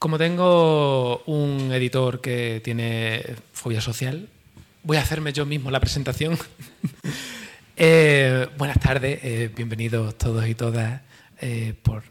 [0.00, 4.30] Como tengo un editor que tiene fobia social,
[4.82, 6.38] voy a hacerme yo mismo la presentación.
[7.82, 11.00] Eh, buenas tardes, eh, bienvenidos todos y todas
[11.40, 12.02] eh, por,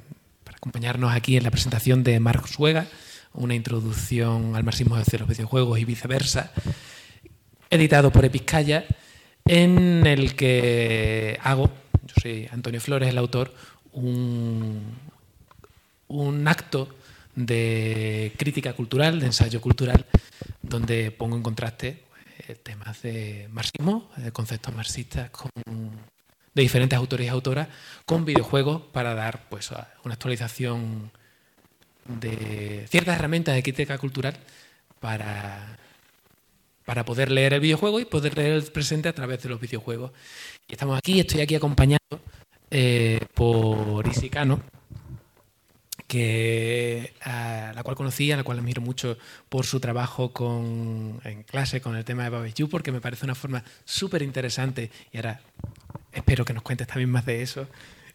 [0.51, 2.87] acompañarnos aquí en la presentación de Marx Suega,
[3.33, 6.51] una introducción al marxismo de los videojuegos y viceversa,
[7.69, 8.83] editado por Episcaya,
[9.45, 11.69] en el que hago,
[12.01, 13.53] yo soy Antonio Flores, el autor,
[13.93, 14.87] un
[16.47, 16.89] acto
[17.45, 20.05] de crítica cultural, de ensayo cultural,
[20.61, 22.03] donde pongo en contraste
[22.47, 25.31] eh, temas de marxismo, de conceptos marxistas
[26.53, 27.69] de diferentes autores y autoras,
[28.05, 29.71] con videojuegos para dar pues,
[30.03, 31.11] una actualización
[32.05, 34.35] de ciertas herramientas de crítica cultural
[34.99, 35.77] para,
[36.83, 40.11] para poder leer el videojuego y poder leer el presente a través de los videojuegos.
[40.67, 41.99] Y estamos aquí, estoy aquí acompañado
[42.69, 44.61] eh, por Isicano,
[46.09, 49.15] que, a la cual conocí, a la cual admiro mucho
[49.47, 53.35] por su trabajo con, en clase con el tema de Barbecue, porque me parece una
[53.35, 55.39] forma súper interesante, y ahora
[56.11, 57.67] espero que nos cuentes también más de eso,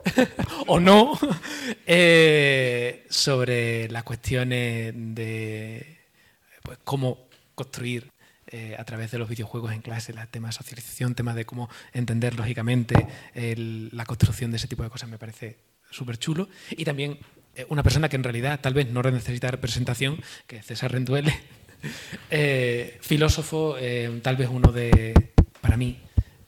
[0.66, 1.16] o no,
[1.86, 6.00] eh, sobre las cuestiones de
[6.64, 8.10] pues, cómo construir
[8.48, 11.70] eh, a través de los videojuegos en clase, el tema de socialización, temas de cómo
[11.92, 15.58] entender lógicamente la construcción de ese tipo de cosas me parece
[15.90, 16.48] súper chulo.
[16.70, 17.18] Y también
[17.68, 21.34] una persona que en realidad tal vez no necesita representación, que es César Renduele,
[22.30, 25.98] eh, filósofo, eh, tal vez uno de, para mí,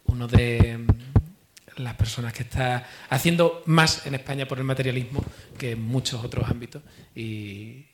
[0.07, 5.25] uno de mm, las personas que está haciendo más en España por el materialismo
[5.59, 6.83] que en muchos otros ámbitos.
[7.15, 7.87] Y,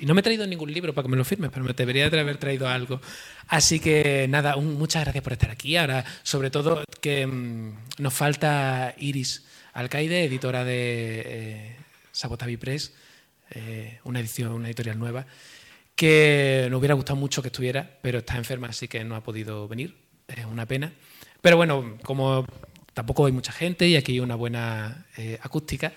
[0.00, 2.18] no me he traído ningún libro para que me lo firmes, pero me debería de
[2.18, 3.00] haber traído algo.
[3.46, 5.76] Así que nada, muchas gracias por estar aquí.
[5.76, 11.76] Ahora, sobre todo, que mm, nos falta Iris Alcaide, editora de
[12.12, 12.92] Sabotavi Press,
[13.50, 15.26] eh, una edición, una editorial nueva,
[15.96, 19.66] que nos hubiera gustado mucho que estuviera, pero está enferma, así que no ha podido
[19.68, 19.96] venir.
[20.28, 20.92] Es una pena.
[21.40, 22.46] Pero bueno, como
[22.94, 25.92] tampoco hay mucha gente y aquí hay una buena eh, acústica,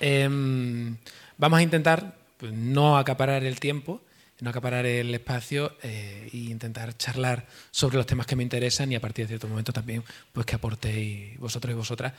[0.00, 0.96] em,
[1.36, 4.02] vamos a intentar pues, no acaparar el tiempo,
[4.40, 9.00] no acaparar el espacio e intentar charlar sobre los temas que me interesan y a
[9.00, 12.12] partir de cierto momento también pues que aportéis vosotros y vosotras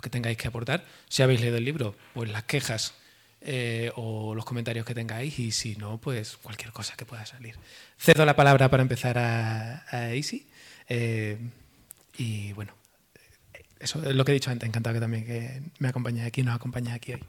[0.00, 0.84] que tengáis que aportar.
[1.08, 2.94] Si habéis leído el libro, pues las quejas
[3.42, 7.56] eh, o los comentarios que tengáis y si no, pues cualquier cosa que pueda salir.
[7.98, 10.10] Cedo la palabra para empezar a, a.
[10.12, 11.38] Eh,
[12.18, 12.74] y bueno,
[13.78, 14.68] eso es lo que he dicho antes.
[14.68, 17.24] Encantado que también que me acompañe aquí, nos acompañe aquí hoy.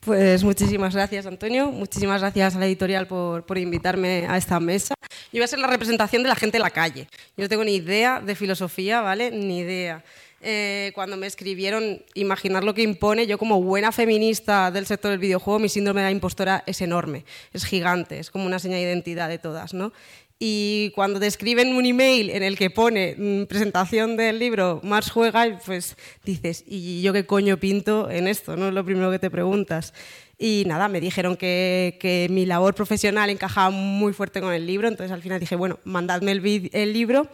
[0.00, 1.70] Pues muchísimas gracias, Antonio.
[1.70, 4.94] Muchísimas gracias a la editorial por, por, invitarme a esta mesa.
[5.32, 7.08] Yo voy a ser la representación de la gente en la calle.
[7.36, 9.30] Yo no tengo ni idea de filosofía, ¿vale?
[9.30, 10.04] Ni idea.
[10.44, 15.20] Eh, cuando me escribieron imaginar lo que impone, yo como buena feminista del sector del
[15.20, 18.86] videojuego, mi síndrome de la impostora es enorme, es gigante, es como una señal de
[18.86, 19.92] identidad de todas, ¿no?
[20.40, 25.12] Y cuando te escriben un email en el que pone mm, presentación del libro Mars
[25.12, 28.56] juega, pues dices, ¿y yo qué coño pinto en esto?
[28.56, 29.94] No es lo primero que te preguntas.
[30.38, 34.88] Y nada, me dijeron que, que, mi labor profesional encajaba muy fuerte con el libro,
[34.88, 37.28] entonces al final dije, bueno, mandadme el, el libro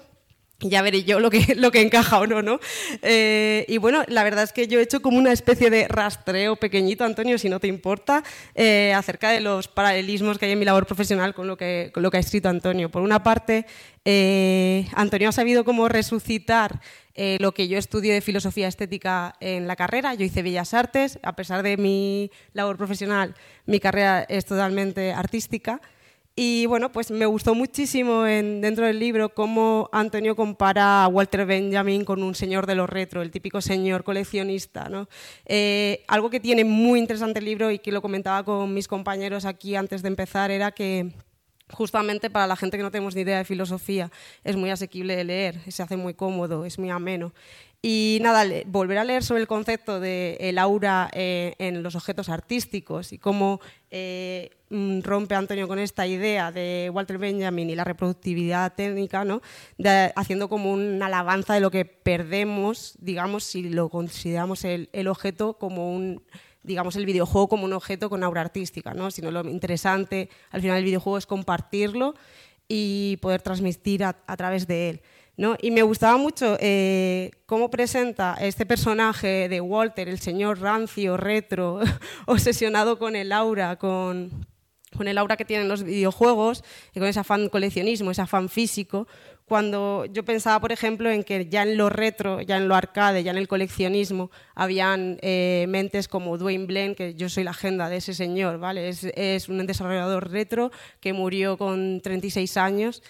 [0.61, 2.59] ya veré yo lo que, lo que encaja o no, ¿no?
[3.03, 6.57] Eh, y bueno, la verdad es que yo he hecho como una especie de rastreo
[6.57, 8.25] pequeñito, Antonio, si no te importa,
[8.57, 12.03] eh, acerca de los paralelismos que hay en mi labor profesional con lo que, con
[12.03, 12.91] lo que ha escrito Antonio.
[12.91, 13.67] Por una parte,
[14.05, 16.81] eh, Antonio ha sabido cómo resucitar
[17.41, 20.15] lo que yo estudio de filosofía estética en la carrera.
[20.15, 23.35] Yo hice Bellas Artes, a pesar de mi labor profesional,
[23.67, 25.81] mi carrera es totalmente artística.
[26.41, 31.45] Y bueno, pues me gustó muchísimo en, dentro del libro cómo Antonio compara a Walter
[31.45, 34.89] Benjamin con un señor de los retro, el típico señor coleccionista.
[34.89, 35.09] ¿no?
[35.47, 39.47] Eh, algo que tiene muy interesante el libro y que lo comentaba con mis compañeros
[39.47, 41.11] aquí antes de empezar era que
[41.73, 44.09] justamente para la gente que no tenemos ni idea de filosofía
[44.45, 47.35] es muy asequible de leer, se hace muy cómodo, es muy ameno.
[47.83, 52.29] Y nada, volver a leer sobre el concepto del el aura eh, en los objetos
[52.29, 53.61] artísticos y cómo
[53.91, 59.41] eh, rompe Antonio con esta idea de Walter Benjamin y la reproductividad técnica, ¿no?
[60.17, 65.95] haciendo como una alabanza de lo que perdemos, digamos, si lo consideramos el, objeto como
[65.95, 66.23] un
[66.63, 69.11] digamos, el videojuego como un objeto con aura artística, ¿no?
[69.11, 72.15] sino lo interesante al final del videojuego es compartirlo
[72.69, 75.03] y poder transmitir a través de él.
[75.61, 81.79] Y me gustaba mucho eh, cómo presenta este personaje de Walter, el señor rancio, retro,
[82.27, 84.49] obsesionado con el aura, con,
[84.99, 86.65] con el aura que tienen los videojuegos
[86.95, 89.07] y con ese afán coleccionismo, ese afán físico,
[89.47, 93.23] cuando yo pensaba, por ejemplo, en que ya en lo retro, ya en lo arcade,
[93.23, 97.89] ya en el coleccionismo, habían eh, mentes como Dwayne Blaine, que yo soy la agenda
[97.89, 98.89] de ese señor, ¿vale?
[98.89, 100.71] Es, es un desarrollador retro
[101.01, 103.03] que murió con 36 años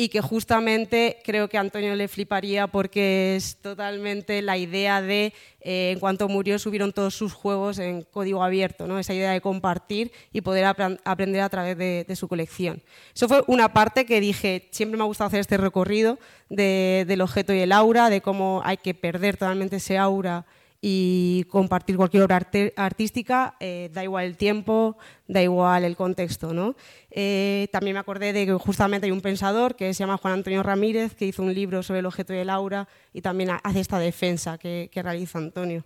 [0.00, 5.90] y que justamente creo que Antonio le fliparía porque es totalmente la idea de, eh,
[5.90, 9.00] en cuanto murió, subieron todos sus juegos en código abierto, ¿no?
[9.00, 12.80] esa idea de compartir y poder aprender a través de, su colección.
[13.12, 17.52] Eso fue una parte que dije, siempre me ha gustado hacer este recorrido del objeto
[17.52, 20.46] y el aura, de cómo hay que perder totalmente ese aura
[20.80, 22.46] y compartir cualquier obra
[22.76, 24.96] artística, eh, da igual el tiempo,
[25.26, 26.52] da igual el contexto.
[26.52, 26.76] ¿no?
[27.10, 30.62] Eh, también me acordé de que justamente hay un pensador que se llama Juan Antonio
[30.62, 33.98] Ramírez, que hizo un libro sobre el objeto y el aura y también hace esta
[33.98, 35.84] defensa que, realiza Antonio.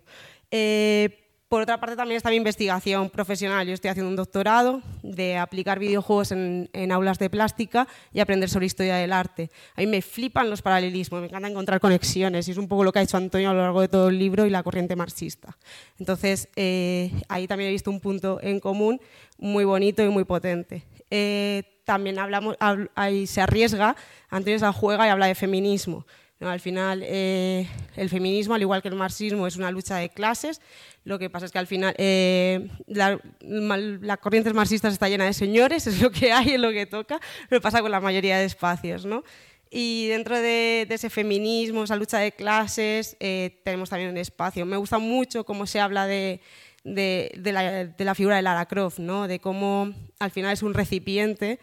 [0.51, 1.22] Eh,
[1.53, 3.67] por otra parte, también está mi investigación profesional.
[3.67, 8.65] Yo estoy haciendo un doctorado de aplicar videojuegos en, aulas de plástica y aprender sobre
[8.65, 9.51] historia del arte.
[9.75, 12.91] A mí me flipan los paralelismos, me encanta encontrar conexiones y es un poco lo
[12.91, 15.55] que ha hecho Antonio a lo largo de todo el libro y la corriente marxista.
[15.99, 18.99] Entonces, eh, ahí también he visto un punto en común
[19.37, 20.87] muy bonito y muy potente.
[21.11, 22.57] Eh, también hablamos,
[22.95, 23.95] ahí se arriesga,
[24.31, 26.07] Antonio se juega y habla de feminismo.
[26.47, 30.61] Al final, eh, el feminismo, al igual que el marxismo, es una lucha de clases.
[31.03, 35.87] Lo que pasa es que al final eh, la, corriente marxista está llena de señores,
[35.87, 37.19] es lo que hay, es lo que toca.
[37.49, 39.05] Lo pasa con la mayoría de espacios.
[39.05, 39.23] ¿no?
[39.69, 44.65] Y dentro de, ese feminismo, esa lucha de clases, eh, tenemos también un espacio.
[44.65, 46.41] Me gusta mucho cómo se habla de,
[46.83, 49.27] de, la, de, la, figura de Lara Croft, ¿no?
[49.27, 51.59] de cómo al final es un recipiente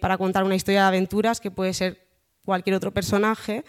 [0.00, 2.10] para contar una historia de aventuras que puede ser
[2.44, 3.64] cualquier otro personaje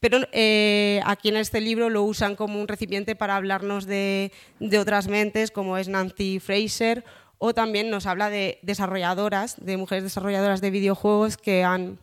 [0.00, 4.32] pero eh, aquí en este libro lo usan como un recipiente para hablarnos de,
[4.80, 7.04] otras mentes, como es Nancy Fraser,
[7.38, 11.98] o también nos habla de desarrolladoras, de mujeres desarrolladoras de videojuegos que han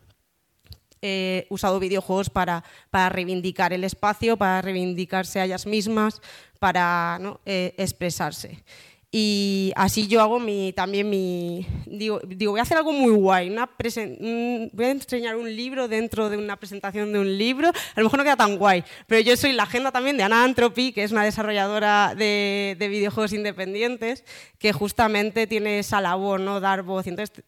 [1.01, 2.63] eh, usado videojuegos para,
[3.09, 6.21] reivindicar el espacio, para reivindicarse a ellas mismas,
[6.59, 8.63] para eh, expresarse.
[9.09, 11.65] Y así yo hago mi, también mi...
[11.85, 16.29] Digo, digo, voy a hacer algo muy guay, una voy a enseñar un libro dentro
[16.29, 17.69] de una presentación de un libro.
[17.69, 20.91] A lo mejor no queda tan guay, pero yo soy la agenda también de Anantropy,
[20.91, 24.25] que es una desarrolladora de, de videojuegos independientes,
[24.59, 26.59] que justamente tiene esa labor, ¿no?
[26.59, 27.07] Dar voz.
[27.07, 27.43] Entonces,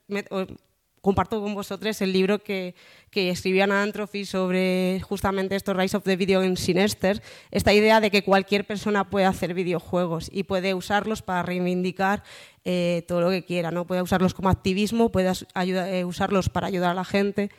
[1.02, 2.76] comparto con vosotros el libro que,
[3.10, 8.00] que escribió Anna Antrophy sobre justamente esto, Rise of the Video in Sinester, esta idea
[8.02, 12.24] de que cualquier persona puede hacer videojuegos y puede usarlos para reivindicar
[12.66, 13.88] eh, todo lo que quiera, ¿no?
[13.88, 17.50] puede usarlos como activismo, puede eh, usarlos para ayudar a la gente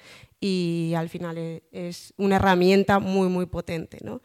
[0.40, 3.98] y al final eh, es una herramienta muy, muy potente.
[4.02, 4.20] ¿no?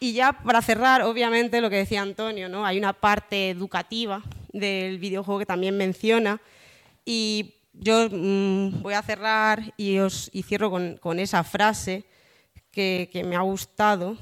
[0.00, 2.64] Y ya para cerrar, obviamente, lo que decía Antonio, ¿no?
[2.64, 4.22] hay una parte educativa
[4.52, 6.40] del videojuego que también menciona
[7.04, 12.04] y yo mm, voy a cerrar y, os, cierro con, esa frase
[12.70, 14.16] que, me ha gustado,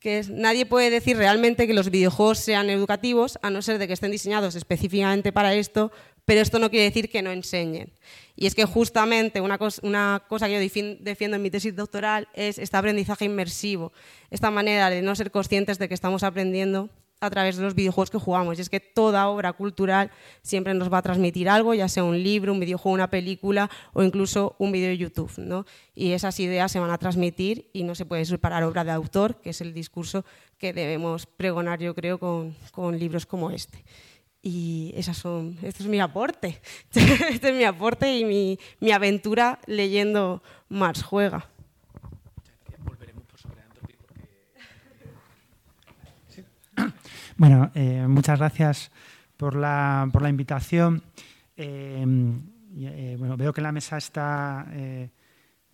[0.00, 3.86] que es, nadie puede decir realmente que los videojuegos sean educativos, a no ser de
[3.86, 5.92] que estén diseñados específicamente para esto,
[6.24, 7.92] pero esto no quiere decir que no enseñen.
[8.34, 12.58] Y es que justamente una una cosa que yo defiendo en mi tesis doctoral es
[12.58, 13.92] este aprendizaje inmersivo,
[14.30, 16.90] esta manera de no ser conscientes de que estamos aprendiendo
[17.26, 18.58] a través de los videojuegos que jugamos.
[18.58, 20.10] Y es que toda obra cultural
[20.42, 24.02] siempre nos va a transmitir algo, ya sea un libro, un videojuego, una película o
[24.02, 25.32] incluso un vídeo de YouTube.
[25.38, 25.66] ¿no?
[25.94, 29.40] Y esas ideas se van a transmitir y no se puede separar obra de autor,
[29.40, 30.24] que es el discurso
[30.58, 33.84] que debemos pregonar, yo creo, con, con libros como este.
[34.46, 36.60] Y esas son, este es mi aporte.
[36.94, 41.48] este es mi aporte y mi, mi aventura leyendo Mars Juega.
[47.46, 48.90] Bueno, eh, muchas gracias
[49.36, 51.02] por la, por la invitación.
[51.54, 52.02] Eh,
[52.78, 54.66] eh, bueno, veo que la mesa está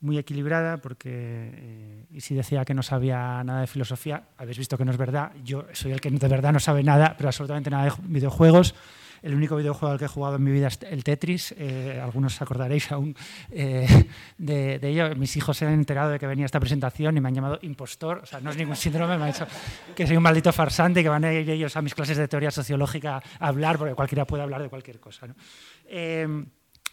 [0.00, 4.84] muy equilibrada porque y si decía que no sabía nada de filosofía, habéis visto que
[4.84, 5.30] no es verdad.
[5.44, 8.74] Yo soy el que de verdad no sabe nada, pero absolutamente nada de videojuegos.
[9.22, 11.54] El único videojuego al que he jugado en mi vida es el Tetris.
[11.58, 13.14] Eh, algunos os acordaréis aún
[13.50, 14.06] eh,
[14.38, 15.14] de, ello.
[15.16, 18.20] Mis hijos se han enterado de que venía esta presentación y me han llamado impostor.
[18.22, 19.46] O sea, no es ningún síndrome, me han dicho
[19.94, 22.28] que soy un maldito farsante y que van a ir ellos a mis clases de
[22.28, 25.26] teoría sociológica a hablar, porque cualquiera puede hablar de cualquier cosa.
[25.26, 25.34] ¿no?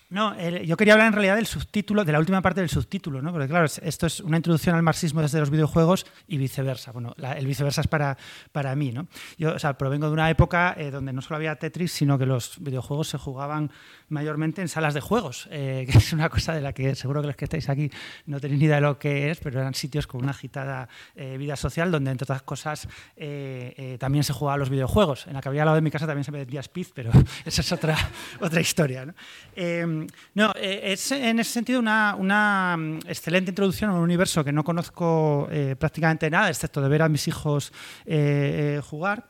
[0.09, 3.33] No, yo quería hablar en realidad del subtítulo, de la última parte del subtítulo, ¿no?
[3.33, 6.93] porque claro, esto es una introducción al marxismo desde los videojuegos y viceversa.
[6.93, 8.17] Bueno, el viceversa es para,
[8.53, 8.93] para mí.
[8.93, 9.07] ¿no?
[9.37, 12.25] Yo o sea, provengo de una época eh, donde no solo había Tetris, sino que
[12.25, 13.69] los videojuegos se jugaban
[14.09, 17.27] mayormente en salas de juegos, eh, que es una cosa de la que seguro que
[17.27, 17.89] los que estáis aquí
[18.25, 21.37] no tenéis ni idea de lo que es, pero eran sitios con una agitada eh,
[21.37, 22.87] vida social donde, entre otras cosas,
[23.99, 25.27] también se jugaban los videojuegos.
[25.27, 27.11] En la que había al lado de mi casa también se vendía Speed, pero
[27.45, 27.97] esa es otra,
[28.39, 29.05] otra historia.
[29.05, 29.13] ¿no?
[30.33, 35.49] no, es en ese sentido una, mm, excelente introducción a un universo que no conozco
[35.79, 37.71] prácticamente nada, excepto de ver a mis hijos
[38.83, 39.27] jugar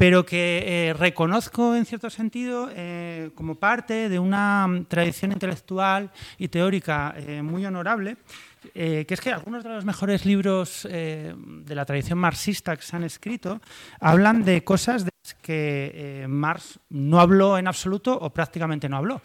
[0.00, 2.70] pero que reconozco en cierto sentido
[3.34, 8.16] como parte de una mm, tradición intelectual y teórica muy honorable
[8.74, 12.82] eh, que es que algunos de los mejores libros eh, de la tradición marxista que
[12.82, 13.60] se han escrito
[14.00, 19.22] hablan de cosas de que eh, Marx no habló en absoluto o prácticamente no habló.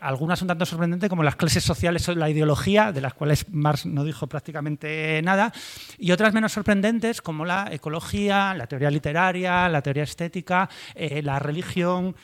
[0.00, 3.86] algunas son tanto sorprendentes como las clases sociales o la ideología, de las cuales Marx
[3.86, 5.52] no dijo prácticamente nada,
[5.98, 10.68] y otras menos sorprendentes como la ecología, la teoría literaria, la teoría estética,
[11.22, 12.14] la religión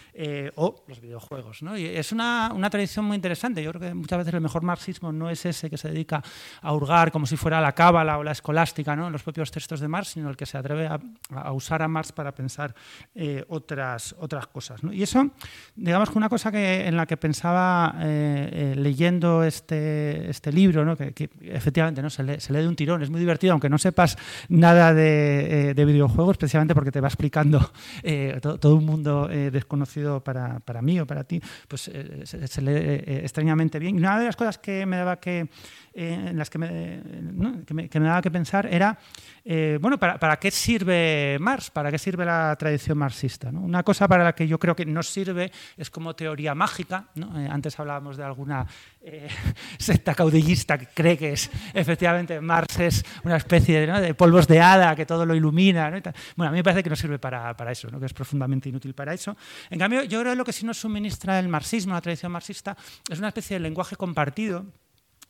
[0.56, 1.62] o los videojuegos.
[1.76, 3.62] Y es una, una tradición muy interesante.
[3.62, 6.22] Yo creo que muchas veces el mejor marxismo no es ese que se dedica
[6.62, 9.06] a hurgar como si fuera la cábala o la escolástica ¿no?
[9.06, 12.12] en los propios textos de Marx, sino el que se atreve a, usar a Marx
[12.12, 12.74] para pensar
[13.12, 14.80] eh, otras, otras cosas.
[14.92, 15.30] Y eso,
[15.74, 20.84] digamos que una cosa que, en la que pensaba eh, eh, leyendo este, este libro,
[20.84, 20.96] ¿no?
[20.96, 22.08] que, efectivamente ¿no?
[22.08, 24.16] se, lee, se, lee, de un tirón, es muy divertido, aunque no sepas
[24.48, 27.72] nada de, videojuegos, especialmente porque te va explicando
[28.40, 31.90] todo, un mundo desconocido para, para, mí o para ti, pues
[32.24, 33.96] se, lee extrañamente bien.
[33.96, 35.48] Y una de las cosas que me daba que
[35.96, 36.58] las que
[37.66, 38.98] que me, daba que pensar era,
[39.44, 41.70] eh, bueno, ¿para, ¿para, qué sirve Marx?
[41.70, 43.48] ¿Para qué sirve la tradición marxista?
[43.48, 47.06] Una cosa para la que yo creo que no sirve es como teoría mágica.
[47.16, 48.66] Eh, antes hablábamos de alguna
[49.00, 49.28] eh,
[49.78, 54.94] secta caudillista que cree que es efectivamente Marx es una especie de, polvos de hada
[54.94, 55.90] que todo lo ilumina.
[56.36, 58.94] Bueno, a mí me parece que no sirve para, para eso, que es profundamente inútil
[58.94, 59.36] para eso.
[59.70, 62.76] En cambio, yo creo que lo que sí nos suministra el marxismo, la tradición marxista,
[63.08, 64.66] es una especie de lenguaje compartido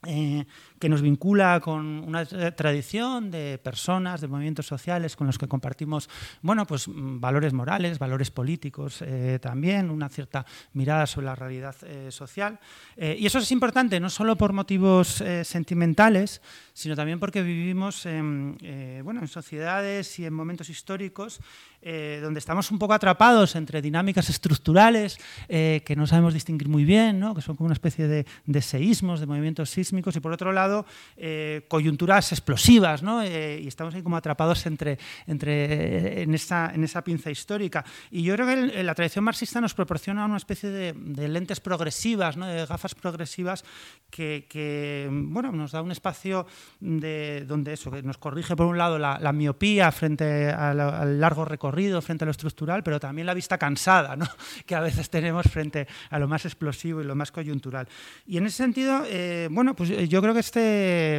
[0.06, 0.46] eh,
[0.80, 6.08] que nos vincula con una tradición de personas, de movimientos sociales con los que compartimos
[6.40, 11.76] bueno, pues, mm, valores morales, valores políticos eh, también, una cierta mirada sobre la realidad
[11.82, 12.58] eh, social.
[12.96, 16.40] y eso es importante no solo por motivos sentimentales,
[16.72, 18.56] sino también porque vivimos en,
[19.04, 21.40] bueno, en sociedades y en momentos históricos
[21.82, 25.18] donde estamos un poco atrapados entre dinámicas estructurales
[25.48, 27.34] que no sabemos distinguir muy bien, ¿no?
[27.34, 30.69] que son como una especie de, de seísmos, de movimientos sísmicos, y por otro lado
[31.16, 33.22] eh, coyunturas explosivas ¿no?
[33.22, 37.84] Eh, y estamos ahí como atrapados entre, entre, en, esa, en esa pinza histórica.
[38.10, 42.46] Y yo creo que la tradición marxista nos proporciona una especie de, lentes progresivas, ¿no?
[42.46, 43.64] de gafas progresivas
[44.10, 46.46] que, que, bueno, nos da un espacio
[46.80, 52.02] de, donde eso, que nos corrige por un lado la, miopía frente al, largo recorrido,
[52.02, 54.26] frente a lo estructural, pero también la vista cansada ¿no?
[54.66, 57.88] que a veces tenemos frente a lo más explosivo y lo más coyuntural.
[58.26, 60.59] Y en ese sentido, eh, bueno, pues eh, yo creo que este,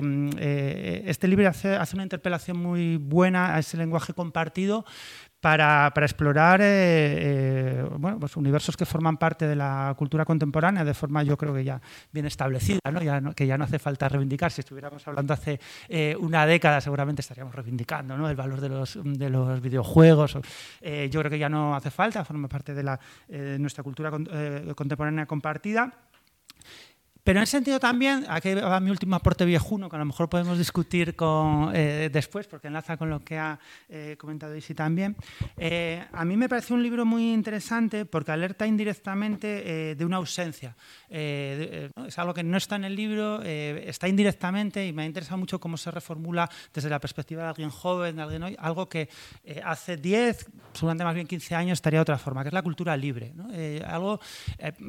[0.01, 4.85] mm, eh, este libro hace, una interpelación muy buena a ese lenguaje compartido
[5.39, 11.23] para, explorar eh, bueno, pues universos que forman parte de la cultura contemporánea de forma
[11.23, 11.81] yo creo que ya
[12.11, 13.33] bien establecida, ¿no?
[13.33, 14.51] que ya no hace falta reivindicar.
[14.51, 15.59] Si estuviéramos hablando hace
[16.19, 18.29] una década seguramente estaríamos reivindicando ¿no?
[18.29, 20.33] el valor de los, de los videojuegos.
[20.33, 22.99] yo creo que ya no hace falta, forma parte de, la,
[23.57, 25.91] nuestra cultura contemporánea compartida.
[27.23, 30.27] Pero en ese sentido también, aquí va mi último aporte viejuno, que a lo mejor
[30.27, 33.59] podemos discutir con, eh, después, porque enlaza con lo que ha
[33.89, 35.15] eh, comentado Isi también.
[35.55, 40.75] Eh, a mí me parece un libro muy interesante porque alerta indirectamente de una ausencia.
[41.09, 45.59] es algo que no está en el libro, está indirectamente y me ha interesado mucho
[45.59, 49.09] cómo se reformula desde la perspectiva de alguien joven, de alguien hoy, algo que
[49.63, 52.97] hace 10, seguramente más bien 15 años estaría de otra forma, que es la cultura
[52.97, 53.33] libre.
[53.85, 54.19] algo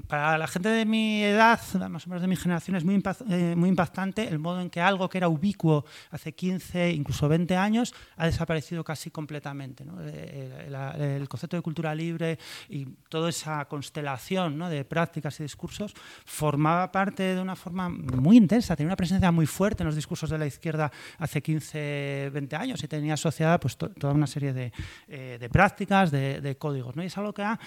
[0.07, 3.55] para la gente de mi edad, más o menos de mi generación es muy, eh,
[3.57, 7.95] muy impactante el modo en que algo que era ubicuo hace 15, incluso 20 años,
[8.17, 9.85] ha desaparecido casi completamente.
[9.85, 12.39] Eh, eh, el, concepto de cultura libre
[12.69, 18.77] y toda esa constelación de prácticas y discursos formaba parte de una forma muy intensa,
[18.77, 22.85] tenía una presencia muy fuerte en los discursos de la izquierda hace 15, 20 años
[22.85, 26.95] y tenía asociada pues, toda una serie de, prácticas, de, códigos.
[26.95, 27.03] ¿no?
[27.03, 27.59] Y es algo que ha,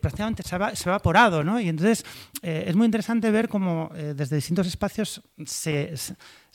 [0.00, 1.42] prácticamente se ha, se ha evaporado.
[1.42, 1.60] ¿no?
[1.60, 2.04] Y entonces
[2.42, 3.63] es muy interesante ver cómo
[3.94, 5.94] eh, desde distintos espacios se,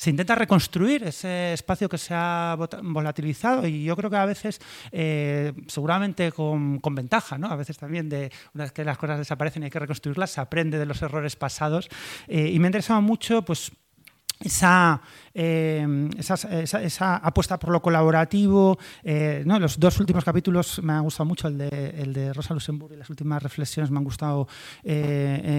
[0.05, 4.59] intenta reconstruir ese espacio que se ha volatilizado y yo creo que a veces,
[4.91, 7.47] eh, seguramente con, ventaja, ¿no?
[7.47, 10.41] a veces también de una vez que las cosas desaparecen y hay que reconstruirlas, se
[10.41, 11.89] aprende de los errores pasados
[12.27, 13.71] eh, y me ha interesado mucho pues,
[14.39, 15.01] esa,
[15.33, 18.77] esa, apuesta por lo colaborativo.
[19.03, 22.97] Los dos últimos capítulos me han gustado mucho, el de, el de Rosa Luxemburg y
[22.97, 24.47] las últimas reflexiones me han gustado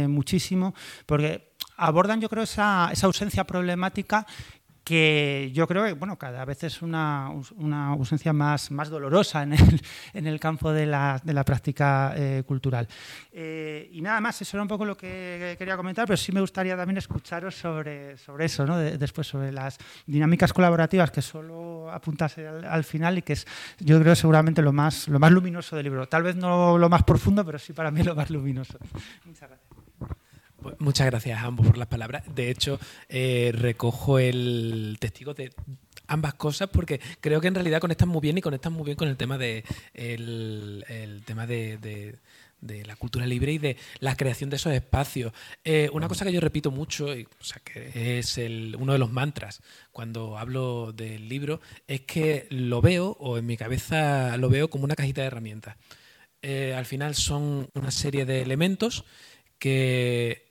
[0.08, 0.74] muchísimo,
[1.06, 4.26] porque abordan, yo creo, esa, esa ausencia problemática
[4.84, 9.52] que yo creo que bueno, cada vez es una, una ausencia más, más dolorosa en
[9.52, 9.82] el,
[10.14, 12.88] en el campo de la, de la práctica eh, cultural.
[13.32, 16.40] Eh, y nada más, eso era un poco lo que quería comentar, pero sí me
[16.40, 18.78] gustaría también escucharos sobre, sobre eso, ¿no?
[18.78, 23.46] después sobre las dinámicas colaborativas que solo apuntase al, final y que es,
[23.78, 26.08] yo creo, seguramente lo más, lo más luminoso del libro.
[26.08, 28.78] Tal vez no lo más profundo, pero sí para mí lo más luminoso.
[29.24, 29.89] Muchas gracias.
[30.62, 32.22] Pues muchas gracias a ambos por las palabras.
[32.34, 35.52] De hecho, eh, recojo el testigo de
[36.06, 39.08] ambas cosas porque creo que en realidad conectan muy bien y conectan muy bien con
[39.08, 39.64] el tema de
[39.94, 42.18] el, tema de,
[42.60, 45.32] la cultura libre y de la creación de esos espacios.
[45.64, 48.38] Eh, una cosa que yo repito mucho, o sea, que es
[48.78, 49.62] uno de los mantras
[49.92, 54.84] cuando hablo del libro, es que lo veo, o en mi cabeza lo veo como
[54.84, 55.76] una cajita de herramientas.
[56.42, 59.04] Eh, al final son una serie de elementos
[59.58, 60.49] que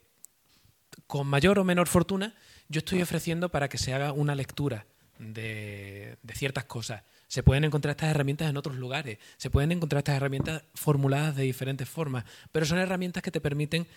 [1.09, 2.35] con mayor o menor fortuna,
[2.67, 4.85] yo estoy ofreciendo para que se haga una lectura
[5.17, 7.01] de, ciertas cosas.
[7.27, 11.41] Se pueden encontrar estas herramientas en otros lugares, se pueden encontrar estas herramientas formuladas de
[11.45, 13.87] diferentes formas, pero son herramientas que te permiten,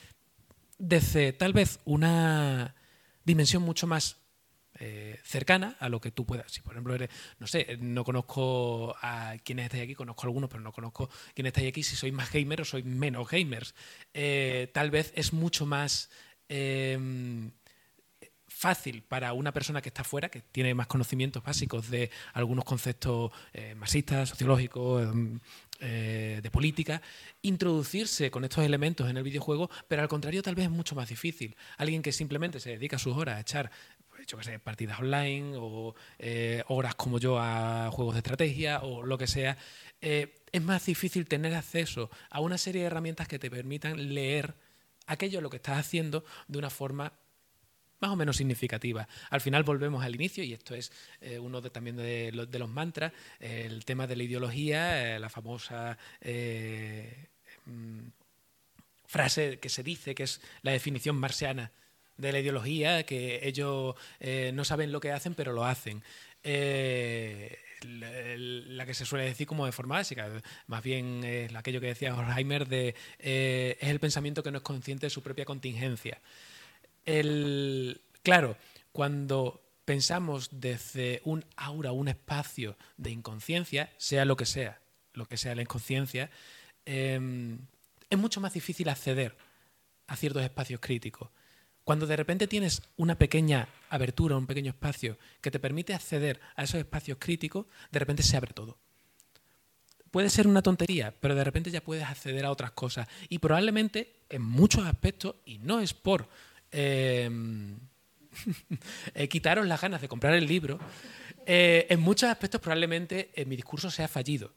[0.78, 2.75] desde tal vez una
[3.25, 4.16] dimensión mucho más
[4.81, 6.50] eh, cercana a lo que tú puedas.
[6.50, 10.49] Si, por ejemplo, eres, no sé, no conozco a quienes estáis aquí, conozco a algunos,
[10.49, 13.75] pero no conozco quienes estáis aquí, si sois más gamer o sois menos gamers.
[14.14, 16.09] Eh, tal vez es mucho más
[16.49, 17.50] Em,
[18.62, 23.32] fácil para una persona que está fuera, que tiene más conocimientos básicos de algunos conceptos
[23.52, 25.40] eh, marxistas, sociológicos, em,
[25.80, 27.02] eh, de política,
[27.42, 31.08] introducirse con estos elementos en el videojuego, pero al contrario tal vez es mucho más
[31.08, 31.56] difícil.
[31.76, 33.70] Alguien que simplemente se dedica sus horas a echar
[34.08, 38.80] pues, yo que sé, partidas online o eh, horas como yo a juegos de estrategia
[38.82, 39.56] o lo que sea,
[40.00, 44.54] es más difícil tener acceso a una serie de herramientas que te permitan leer
[45.12, 47.12] aquello lo que estás haciendo de una forma
[48.02, 49.09] más o menos significativa.
[49.31, 50.90] Al final volvemos al inicio, y esto es
[51.21, 57.28] eh, uno también de, los mantras, el tema de la ideología, eh, la famosa eh,
[57.64, 58.00] mm,
[59.07, 61.71] frase que se dice, que es la definición marciana
[62.16, 63.95] de la ideología, que ellos
[64.52, 66.02] no saben lo que hacen, pero lo hacen
[67.84, 70.28] la, que se suele decir como de forma básica,
[70.66, 74.64] más bien es aquello que decía Horkheimer de eh, es el pensamiento que no es
[74.64, 76.20] consciente de su propia contingencia.
[77.04, 78.57] El, claro,
[78.92, 84.80] cuando pensamos desde un aura, un espacio de inconsciencia, sea lo que sea,
[85.12, 86.30] lo que sea la inconsciencia,
[86.85, 87.59] em,
[88.09, 89.37] es mucho más difícil acceder
[90.07, 91.30] a ciertos espacios críticos.
[91.85, 96.64] Cuando de repente tienes una pequeña abertura, un pequeño espacio que te permite acceder a
[96.64, 98.79] esos espacios críticos, de repente se abre todo.
[100.11, 103.09] Puede ser una tontería, pero de repente ya puedes acceder a otras cosas.
[103.29, 106.29] Y probablemente en muchos aspectos, y no es por
[106.71, 107.79] em,
[109.14, 110.79] eh, quitaros las ganas de comprar el libro,
[111.47, 114.53] eh, en muchos aspectos probablemente eh, mi discurso sea fallido.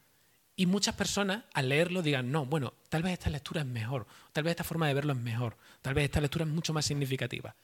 [0.56, 4.44] Y muchas personas al leerlo digan, no, bueno, tal vez esta lectura es mejor, tal
[4.44, 7.56] vez esta forma de verlo es mejor, tal vez esta lectura es mucho más significativa.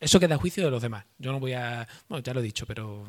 [0.00, 1.04] Eso queda a juicio de los demás.
[1.16, 1.86] Yo no voy a...
[2.08, 3.06] Bueno, ya lo he dicho, pero...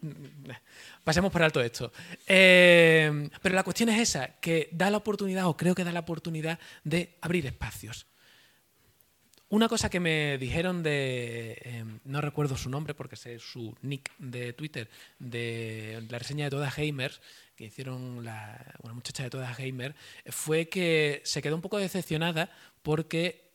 [1.04, 1.92] Pasemos por alto esto.
[2.26, 6.00] Eh, pero la cuestión es esa, que da la oportunidad, o creo que da la
[6.00, 8.06] oportunidad, de abrir espacios.
[9.50, 14.12] Una cosa que me dijeron de, em, no recuerdo su nombre porque sé su nick
[14.18, 17.20] de Twitter, de la reseña de todas gamers,
[17.56, 22.48] que hicieron la, una muchacha de todas gamers, fue que se quedó un poco decepcionada
[22.82, 23.50] porque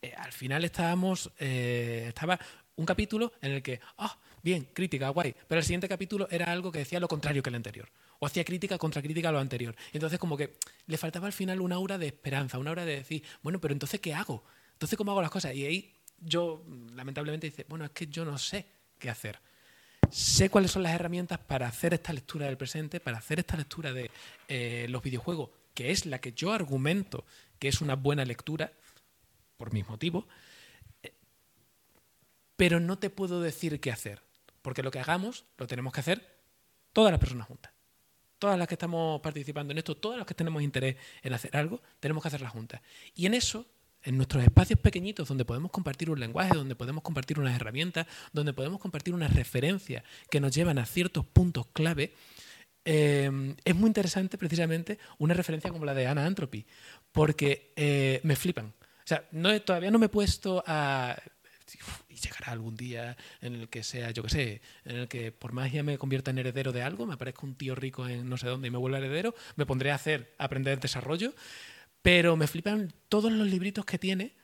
[0.00, 2.38] eh, al final estábamos, eh, estaba
[2.76, 6.70] un capítulo en el que, ah, bien, crítica, guay, pero el siguiente capítulo era algo
[6.70, 7.88] que decía lo contrario que el anterior,
[8.20, 9.74] o hacía crítica contra crítica a lo anterior.
[9.92, 10.54] Entonces como que
[10.86, 13.98] le faltaba al final una aura de esperanza, una aura de decir, bueno, pero entonces
[13.98, 14.44] ¿qué hago?
[14.80, 15.54] Entonces, ¿cómo hago las cosas?
[15.54, 16.64] Y ahí yo,
[16.94, 18.64] lamentablemente, dice, bueno, es que yo no sé
[18.98, 19.38] qué hacer.
[20.10, 23.92] Sé cuáles son las herramientas para hacer esta lectura del presente, para hacer esta lectura
[23.92, 24.10] de
[24.48, 27.26] eh, los videojuegos, que es la que yo argumento
[27.58, 28.72] que es una buena lectura,
[29.58, 30.24] por mis motivos,
[31.02, 31.12] eh,
[32.56, 34.22] pero no te puedo decir qué hacer,
[34.62, 36.40] porque lo que hagamos lo tenemos que hacer
[36.94, 37.70] todas las personas juntas.
[38.38, 41.82] Todas las que estamos participando en esto, todas las que tenemos interés en hacer algo,
[42.00, 42.80] tenemos que hacerlas juntas.
[43.14, 43.66] Y en eso
[44.02, 48.52] en nuestros espacios pequeñitos donde podemos compartir un lenguaje, donde podemos compartir unas herramientas, donde
[48.52, 52.12] podemos compartir unas referencias que nos llevan a ciertos puntos clave,
[52.84, 56.66] eh, es muy interesante precisamente una referencia como la de Anna Antropy,
[57.12, 58.66] porque eh, me flipan.
[58.66, 61.16] O sea, no, todavía no me he puesto a...
[62.08, 65.52] Y llegará algún día en el que sea, yo qué sé, en el que por
[65.52, 68.48] magia me convierta en heredero de algo, me aparezca un tío rico en no sé
[68.48, 71.32] dónde y me vuelva heredero, me pondré a hacer, a aprender desarrollo
[72.02, 74.34] pero me flipan todos los libritos que tiene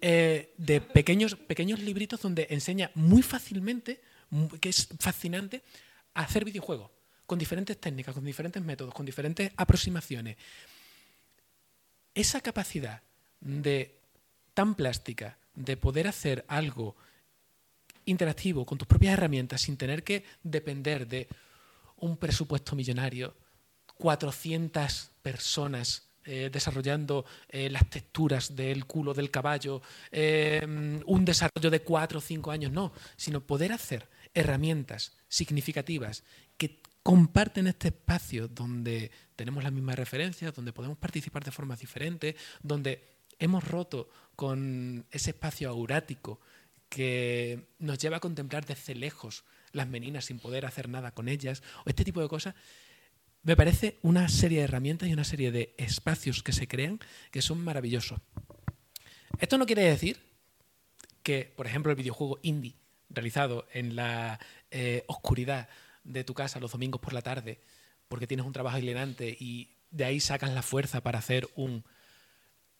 [0.00, 4.00] eh, de pequeños, pequeños libritos donde enseña muy fácilmente,
[4.60, 5.62] que es fascinante,
[6.14, 6.90] a hacer videojuegos
[7.26, 10.36] con diferentes técnicas, con diferentes métodos, con diferentes aproximaciones.
[12.14, 13.02] Esa capacidad
[13.40, 13.98] de
[14.54, 16.96] tan plástica de poder hacer algo
[18.04, 21.28] interactivo con tus propias herramientas sin tener que depender de
[21.96, 23.34] un presupuesto millonario,
[23.98, 30.62] 400 personas eh, desarrollando eh, las texturas del culo del caballo, eh,
[31.06, 36.24] un desarrollo de cuatro o cinco años, no, sino poder hacer herramientas significativas
[36.56, 42.36] que comparten este espacio donde tenemos las mismas referencias, donde podemos participar de formas diferentes,
[42.62, 43.02] donde
[43.38, 46.40] hemos roto con ese espacio aurático
[46.88, 51.62] que nos lleva a contemplar desde lejos las meninas sin poder hacer nada con ellas,
[51.84, 52.54] o este tipo de cosas,
[53.42, 57.00] me parece una serie de herramientas y una serie de espacios que se crean
[57.30, 58.20] que son maravillosos.
[59.38, 60.20] Esto no quiere decir
[61.22, 62.76] que, por ejemplo, el videojuego indie
[63.10, 64.38] realizado en la
[64.70, 65.68] eh, oscuridad
[66.04, 67.60] de tu casa los domingos por la tarde,
[68.08, 71.84] porque tienes un trabajo alienante y de ahí sacas la fuerza para hacer un,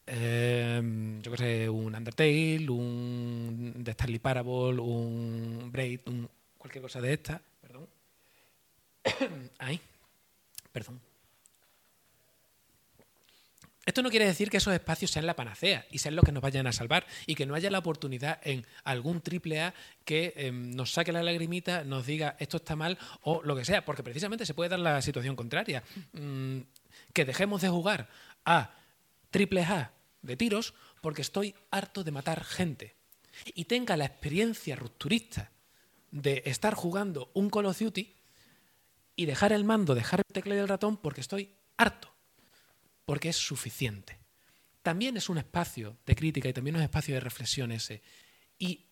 [0.07, 0.81] eh,
[1.23, 7.13] yo qué sé, un Undertale, un The Starly Parable, un Braid, un, cualquier cosa de
[7.13, 7.89] esta, perdón.
[9.59, 9.81] ahí
[10.73, 11.01] Perdón.
[13.85, 16.43] Esto no quiere decir que esos espacios sean la panacea y sean los que nos
[16.43, 20.71] vayan a salvar y que no haya la oportunidad en algún triple A que em,
[20.77, 24.47] nos saque la lagrimita, nos diga esto está mal o lo que sea, porque precisamente
[24.47, 25.83] se puede dar la situación contraria.
[26.13, 26.59] Mm,
[27.13, 28.09] que dejemos de jugar
[28.45, 28.73] a
[29.31, 29.91] triple A
[30.23, 32.95] de tiros porque estoy harto de matar gente
[33.47, 35.51] y tenga la experiencia rupturista
[36.13, 38.15] de estar jugando un Call of Duty
[39.17, 42.13] y dejar el mando, dejar el teclado y el ratón porque estoy harto,
[43.05, 44.19] porque es suficiente.
[44.83, 48.03] También es un espacio de crítica y también un espacio de reflexión ese.
[48.59, 48.87] Y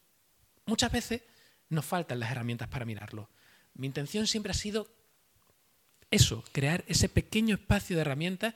[0.67, 1.23] muchas veces
[1.69, 3.31] nos faltan las herramientas para mirarlo.
[3.75, 4.89] Mi intención siempre ha sido
[6.11, 8.55] eso, crear ese pequeño espacio de herramientas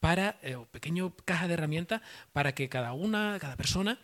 [0.00, 3.98] para, eh, o pequeño caja de herramientas para que cada una, cada persona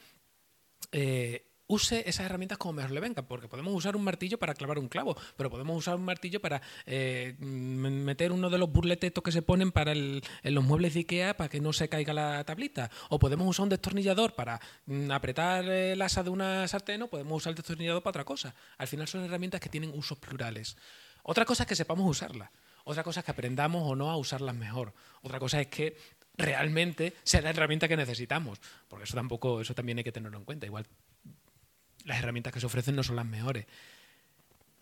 [0.92, 4.78] eh, use esas herramientas como mejor le venga, porque podemos usar un martillo para clavar
[4.78, 9.32] un clavo, pero podemos usar un martillo para eh, meter uno de los burletetos que
[9.32, 12.90] se ponen para en los muebles de Ikea para que no se caiga la tablita,
[13.08, 17.36] o podemos usar un destornillador para mm, apretar el asa de una sartén, o podemos
[17.36, 18.54] usar el destornillador para otra cosa.
[18.78, 20.76] Al final son herramientas que tienen usos plurales.
[21.22, 22.50] Otra cosa es que sepamos usarlas.
[22.84, 24.92] Otra cosa es que aprendamos o no a usarlas mejor.
[25.22, 25.96] Otra cosa es que
[26.36, 30.44] realmente sea la herramienta que necesitamos, porque eso tampoco, eso también hay que tenerlo en
[30.44, 30.66] cuenta.
[30.66, 30.86] Igual
[32.04, 33.66] las herramientas que se ofrecen no son las mejores.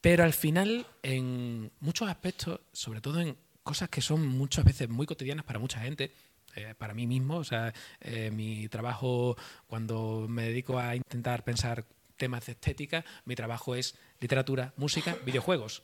[0.01, 5.07] Pero al final, en muchos aspectos, sobre todo en cosas que son muchas veces muy
[5.07, 6.13] cotidianas para mucha gente,
[6.55, 11.87] eh, para mí mismo, o sea, eh, mi trabajo cuando me dedico a intentar pensar
[12.17, 15.83] temas de estética, mi trabajo es literatura, música, videojuegos.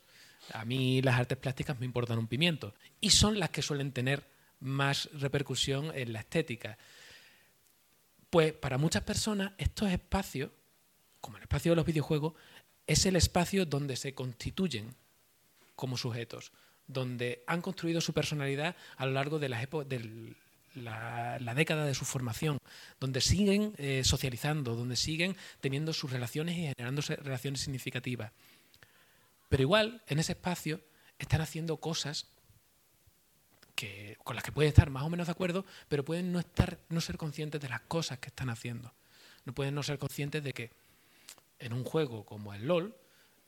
[0.53, 4.27] A mí las artes plásticas me importan un pimiento y son las que suelen tener
[4.59, 6.77] más repercusión en la estética.
[8.29, 10.51] Pues para muchas personas estos espacios
[11.21, 12.33] como el espacio de los videojuegos,
[12.87, 14.95] es el espacio donde se constituyen
[15.75, 16.51] como sujetos,
[16.87, 20.35] donde han construido su personalidad a lo largo de, las de
[20.75, 22.57] la, década de su formación,
[22.99, 28.31] donde siguen eh, socializando, donde siguen teniendo sus relaciones y generando relaciones significativas.
[29.49, 30.81] Pero igual, en ese espacio,
[31.17, 32.27] están haciendo cosas
[33.75, 36.79] que, con las que pueden estar más o menos de acuerdo, pero pueden no, estar,
[36.89, 38.93] no ser conscientes de las cosas que están haciendo.
[39.45, 40.71] No pueden no ser conscientes de que
[41.59, 42.95] en un juego como el LOL,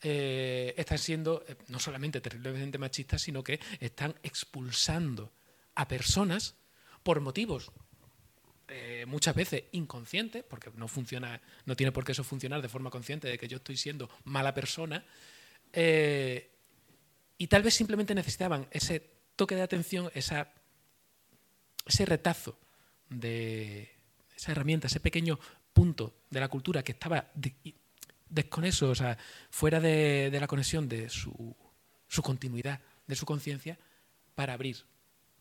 [0.04, 5.32] eh, están siendo eh, no solamente terriblemente machistas, sino que están expulsando
[5.76, 6.56] a personas
[7.04, 7.70] por motivos
[8.66, 12.90] eh, muchas veces inconscientes, porque no funciona, no tiene por qué eso funcionar de forma
[12.90, 15.04] consciente de que yo estoy siendo mala persona,
[15.74, 19.00] y tal vez simplemente necesitaban ese
[19.36, 20.52] toque de atención, esa,
[21.86, 22.58] ese retazo
[23.08, 23.90] de
[24.36, 25.38] esa herramienta, ese pequeño
[25.72, 27.30] punto de la cultura que estaba
[28.64, 29.18] eso, o sea,
[29.50, 31.56] fuera de, la conexión de su,
[32.22, 33.78] continuidad, de su conciencia,
[34.34, 34.84] para abrir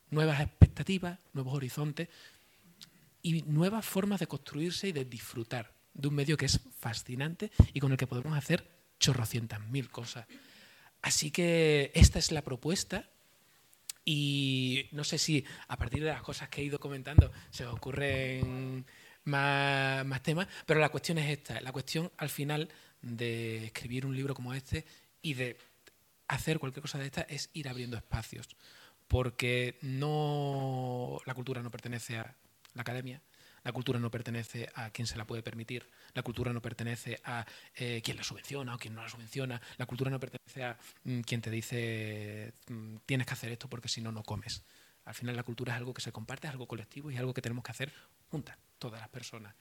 [0.10, 2.10] nuevas expectativas, nuevos horizontes
[3.22, 7.80] y nuevas formas de construirse y de disfrutar de un medio que es fascinante y
[7.80, 8.68] con el que podemos hacer
[9.00, 10.26] chorrocientas mil cosas.
[11.02, 13.10] Así que esta es la propuesta
[14.04, 17.74] y no sé si a partir de las cosas que he ido comentando se os
[17.74, 18.86] ocurren
[19.26, 21.60] más, más temas, pero la cuestión es esta.
[21.62, 22.70] La cuestión al final
[23.02, 24.86] de escribir un libro como este
[25.22, 25.58] y de
[26.28, 28.48] hacer cualquier cosa de esta es ir abriendo espacios,
[29.08, 32.36] porque no la cultura no pertenece a
[32.74, 33.22] la academia,
[33.64, 37.46] La cultura no pertenece a quien se la puede permitir, la cultura no pertenece a
[37.76, 41.20] eh, quien la subvenciona o quien no la subvenciona, la cultura no pertenece a mm,
[41.22, 44.64] quien te dice mm, tienes que hacer esto porque si no, no comes.
[45.06, 47.34] Al final la cultura es algo que se comparte, es algo colectivo y es algo
[47.34, 47.92] que tenemos que hacer
[48.30, 49.56] juntas, todas las personas.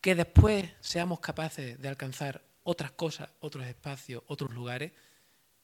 [0.00, 4.92] Que después seamos capaces de alcanzar otras cosas, otros espacios, otros lugares,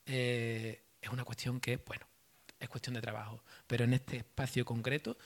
[0.07, 2.07] eh, es una cuestión que, bueno,
[2.59, 3.43] es cuestión de trabajo.
[3.67, 5.17] Pero en este espacio concreto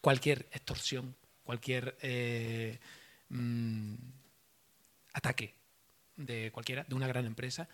[0.00, 2.78] cualquier extorsión, cualquier eh,
[3.28, 3.94] mm,
[5.14, 5.54] ataque
[6.16, 7.68] de cualquiera, de una gran empresa,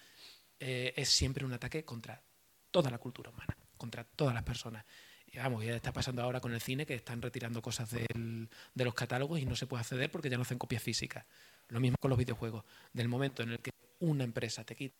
[0.58, 2.22] eh, es siempre un ataque contra
[2.70, 4.84] toda la cultura humana, contra todas las personas.
[5.26, 8.94] Y vamos, ya está pasando ahora con el cine que están retirando cosas de los
[8.94, 11.24] catálogos y no se puede acceder porque ya no hacen copias físicas.
[11.68, 12.64] Lo mismo con los videojuegos.
[12.92, 14.94] Del momento en el que una empresa te quita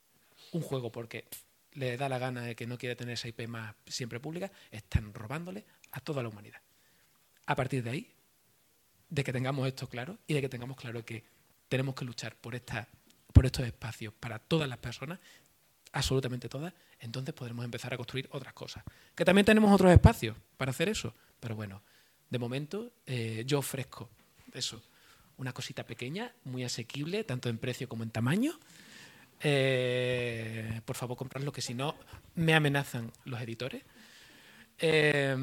[0.53, 1.29] un juego porque
[1.75, 5.15] le da la gana de que no quiere tener esa IP más siempre pública, están
[5.15, 6.61] robándole a toda la humanidad
[7.47, 8.15] a partir de ahí,
[9.09, 11.25] de que tengamos esto claro y de que tengamos claro que
[11.69, 12.89] tenemos que luchar por, esta,
[13.33, 15.19] por estos espacios para todas las personas,
[15.93, 18.83] absolutamente todas, entonces podremos empezar a construir otras cosas.
[19.15, 21.83] Que también tenemos otros espacios para hacer eso, pero bueno,
[22.31, 24.09] de momento eh, yo ofrezco
[24.55, 24.83] eso,
[25.37, 28.59] una cosita pequeña, muy asequible, tanto en precio como en tamaño.
[29.41, 31.97] Eh, por favor, comprarlo, que si no,
[32.35, 33.83] me amenazan los editores.
[34.79, 35.37] Eh,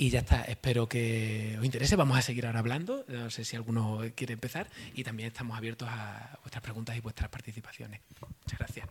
[0.00, 1.96] y ya está, espero que os interese.
[1.96, 3.04] Vamos a seguir ahora hablando.
[3.08, 4.68] No sé si alguno quiere empezar.
[4.94, 8.00] Y también estamos abiertos a vuestras preguntas y vuestras participaciones.
[8.20, 8.86] Muchas gracias.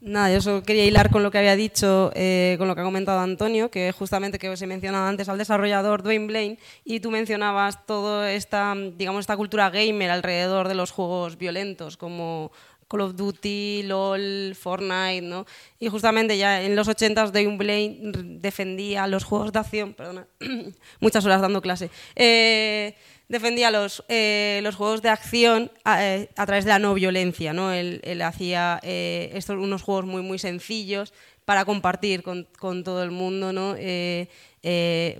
[0.00, 2.84] Nada, yo solo quería hilar con lo que había dicho, eh, con lo que ha
[2.84, 7.10] comentado Antonio, que justamente que os he mencionado antes al desarrollador Dwayne Blaine, y tú
[7.10, 12.52] mencionabas toda esta, digamos, esta cultura gamer alrededor de los juegos violentos, como
[12.88, 15.44] Call of Duty, LOL, Fortnite, ¿no?
[15.80, 20.26] Y justamente ya en los 80 Dwayne Blaine defendía los juegos de acción, perdona,
[21.00, 22.94] muchas horas dando clase, eh,
[23.28, 27.72] defendía los, eh, los juegos de acción eh, a, través de la no violencia, ¿no?
[27.72, 31.12] Él, hacía estos, unos juegos muy, muy sencillos
[31.44, 33.74] para compartir con, con todo el mundo, ¿no?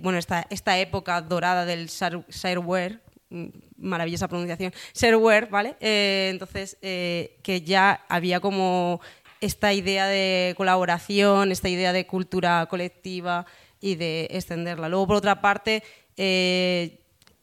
[0.03, 5.77] bueno, esta, esta época dorada del shareware, maravillosa pronunciación, shareware, ¿vale?
[5.81, 9.01] Eh, entonces, eh, que ya había como
[9.41, 13.47] esta idea de colaboración, esta idea de cultura colectiva
[13.81, 14.89] y de extenderla.
[14.89, 15.83] Luego, por otra parte,
[16.17, 17.01] eh,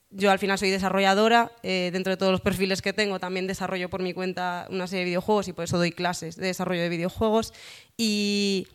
[0.09, 4.03] yo al final soy desarrolladora, dentro de todos los perfiles que tengo también desarrollo por
[4.03, 7.51] mi cuenta una serie de videojuegos y por eso doy clases de desarrollo de videojuegos
[7.97, 8.67] y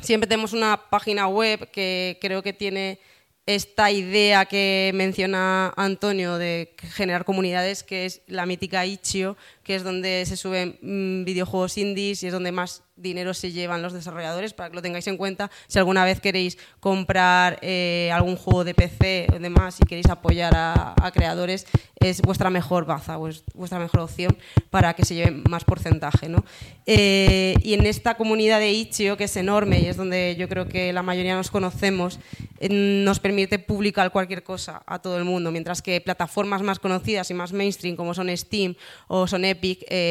[0.00, 2.98] siempre tenemos una página web que creo que tiene
[3.46, 9.82] esta idea que menciona Antonio de generar comunidades, que es la mítica Itch.io, que es
[9.82, 14.54] donde se suben mm, videojuegos indies y es donde más dinero se llevan los desarrolladores,
[14.54, 15.50] para que lo tengáis en cuenta.
[15.66, 20.52] Si alguna vez queréis comprar eh, algún juego de PC o demás y queréis apoyar
[20.56, 21.66] a, creadores,
[22.00, 24.36] es vuestra mejor baza, vuestra mejor opción
[24.70, 26.28] para que se lleven más porcentaje.
[26.28, 26.44] ¿no?
[26.86, 30.68] Eh, y en esta comunidad de Itch.io, que es enorme y es donde yo creo
[30.68, 32.18] que la mayoría nos conocemos,
[32.60, 37.30] eh, nos permite publicar cualquier cosa a todo el mundo, mientras que plataformas más conocidas
[37.30, 38.74] y más mainstream como son Steam
[39.08, 39.55] o son Epic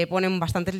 [0.09, 0.75] ponen bastantes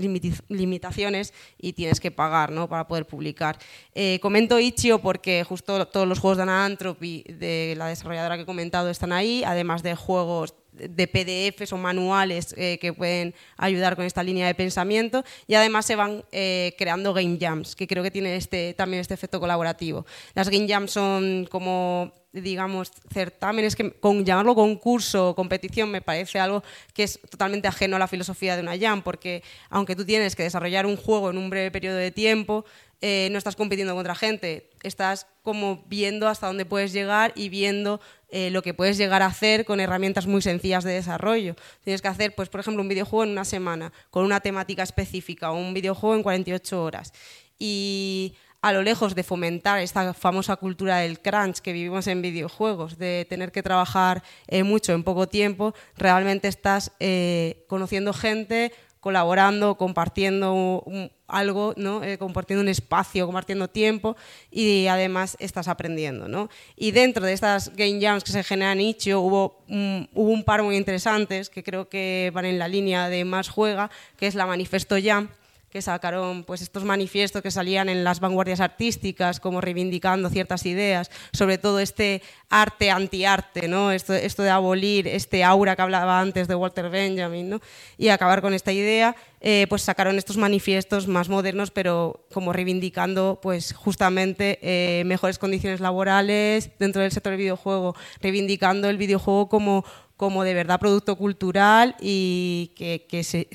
[0.50, 2.68] limitaciones y tienes que pagar ¿no?
[2.68, 3.58] para poder publicar.
[3.94, 8.46] Eh, comento Itch.io porque justo todos los juegos de Anthropy, de la desarrolladora que he
[8.46, 14.04] comentado, están ahí, además de juegos de PDFs o manuales eh, que pueden ayudar con
[14.04, 18.12] esta línea de pensamiento y además se van eh, creando game jams, que creo que
[18.12, 20.06] tiene este, también este efecto colaborativo.
[20.34, 26.40] Las game jams son como digamos, certámenes, que con llamarlo concurso o competición me parece
[26.40, 30.36] algo que es totalmente ajeno a la filosofía de una jam, porque aunque tú tienes
[30.36, 32.66] que desarrollar un juego en un breve periodo de tiempo,
[33.02, 38.00] eh, no estás compitiendo contra gente, estás como viendo hasta dónde puedes llegar y viendo
[38.30, 41.56] eh, lo que puedes llegar a hacer con herramientas muy sencillas de desarrollo.
[41.84, 45.52] Tienes que hacer, pues, por ejemplo, un videojuego en una semana, con una temática específica,
[45.52, 47.14] o un videojuego en 48 horas.
[47.60, 52.98] Y a lo lejos de fomentar esta famosa cultura del crunch que vivimos en videojuegos,
[52.98, 59.76] de tener que trabajar eh, mucho en poco tiempo, realmente estás eh, conociendo gente, colaborando,
[59.76, 60.84] compartiendo
[61.28, 62.04] algo, ¿no?
[62.04, 64.18] Eh, compartiendo un espacio, compartiendo tiempo
[64.50, 66.28] y además estás aprendiendo.
[66.28, 66.50] ¿no?
[66.76, 70.64] Y dentro de estas game jams que se generan en Itch.io hubo, hubo un par
[70.64, 74.48] muy interesantes que creo que van en la línea de más juega, que es la
[74.48, 75.30] Manifesto Jam,
[75.76, 81.12] que sacaron pues estos manifiestos que salían en las vanguardias artísticas, como reivindicando ciertas ideas,
[81.34, 83.92] sobre todo este arte antiarte, ¿no?
[83.92, 87.60] esto, esto de abolir este aura que hablaba antes de Walter Benjamin, ¿no?
[87.98, 93.40] y acabar con esta idea, eh, pues sacaron estos manifiestos más modernos, pero como reivindicando
[93.42, 99.84] pues justamente eh, mejores condiciones laborales dentro del sector del videojuego, reivindicando el videojuego como
[100.18, 103.06] como de verdad producto cultural y que,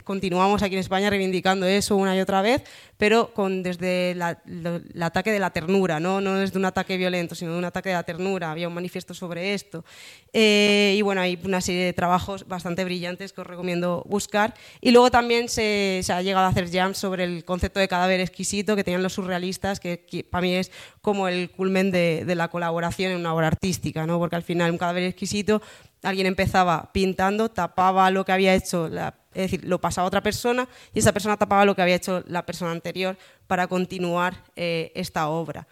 [0.04, 2.62] continuamos aquí en España reivindicando eso una y otra vez,
[2.98, 6.20] pero con desde el ataque de la ternura, ¿no?
[6.20, 8.50] no desde un ataque violento, sino de un ataque de la ternura.
[8.50, 9.86] Había un manifiesto sobre esto.
[10.34, 14.54] Eh, y bueno, hay una serie de trabajos bastante brillantes que os recomiendo buscar.
[14.82, 18.76] Y luego también se, ha llegado a hacer jams sobre el concepto de cadáver exquisito
[18.76, 20.70] que tenían los surrealistas, que, para mí es
[21.00, 24.18] como el culmen de, de la colaboración en una obra artística, ¿no?
[24.18, 25.62] porque al final un cadáver exquisito
[26.02, 30.68] alguien empezaba pintando, tapaba lo que había hecho, es decir, lo pasaba a otra persona
[30.94, 35.28] y esa persona tapaba lo que había hecho la persona anterior para continuar eh, esta
[35.28, 35.66] obra.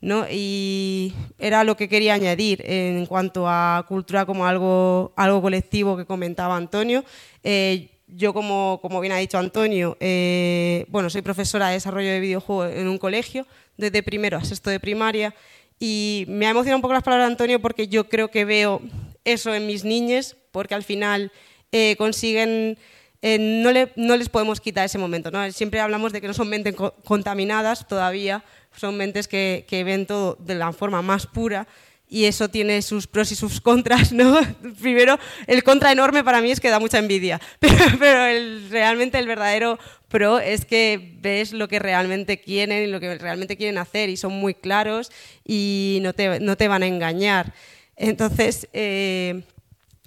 [0.00, 0.26] ¿no?
[0.30, 6.04] Y era lo que quería añadir en cuanto a cultura como algo, algo colectivo que
[6.04, 7.04] comentaba Antonio.
[7.42, 12.20] Eh, yo, como, como, bien ha dicho Antonio, eh, bueno, soy profesora de desarrollo de
[12.20, 15.34] videojuegos en un colegio, desde primero a sexto de primaria,
[15.80, 18.80] y me ha emocionado un poco las palabras de Antonio porque yo creo que veo
[19.26, 21.32] eso en mis niñas, porque al final
[21.72, 22.78] eh, consiguen,
[23.20, 25.30] eh, no, no, les podemos quitar ese momento.
[25.30, 25.50] ¿no?
[25.52, 30.36] Siempre hablamos de que no son mentes contaminadas todavía, son mentes que, que, ven todo
[30.40, 31.66] de la forma más pura
[32.08, 34.12] y eso tiene sus pros y sus contras.
[34.12, 34.38] ¿no?
[34.80, 39.26] Primero, el contra enorme para mí es que da mucha envidia, pero, pero realmente el
[39.26, 44.08] verdadero pro es que ves lo que realmente quieren y lo que realmente quieren hacer
[44.08, 45.10] y son muy claros
[45.44, 47.52] y no te, no te van a engañar.
[47.96, 49.42] Entonces, eh,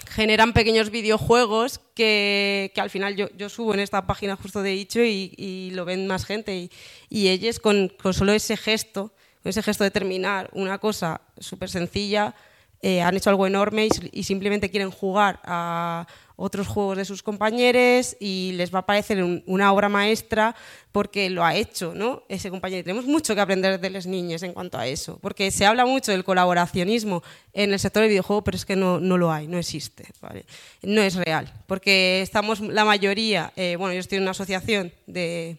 [0.07, 5.71] generan pequeños videojuegos que, al final yo, subo en esta página justo de dicho y,
[5.73, 6.69] lo ven más gente.
[7.09, 12.35] Y, ellos con, solo ese gesto, con ese gesto de terminar una cosa súper sencilla,
[12.81, 16.07] eh, han hecho algo enorme y, simplemente quieren jugar a
[16.39, 20.55] otros juegos de sus compañeros y les va a parecer una obra maestra
[20.93, 22.23] porque lo ha hecho, ¿no?
[22.29, 22.83] Ese compañero.
[22.83, 26.13] Tenemos mucho que aprender de los niños en cuanto a eso, porque se habla mucho
[26.13, 27.21] del colaboracionismo
[27.51, 30.45] en el sector del videojuego, pero es que no, no lo hay, no existe, ¿vale?
[30.81, 35.57] No es real, porque estamos la mayoría, eh, bueno, yo estoy en una asociación de,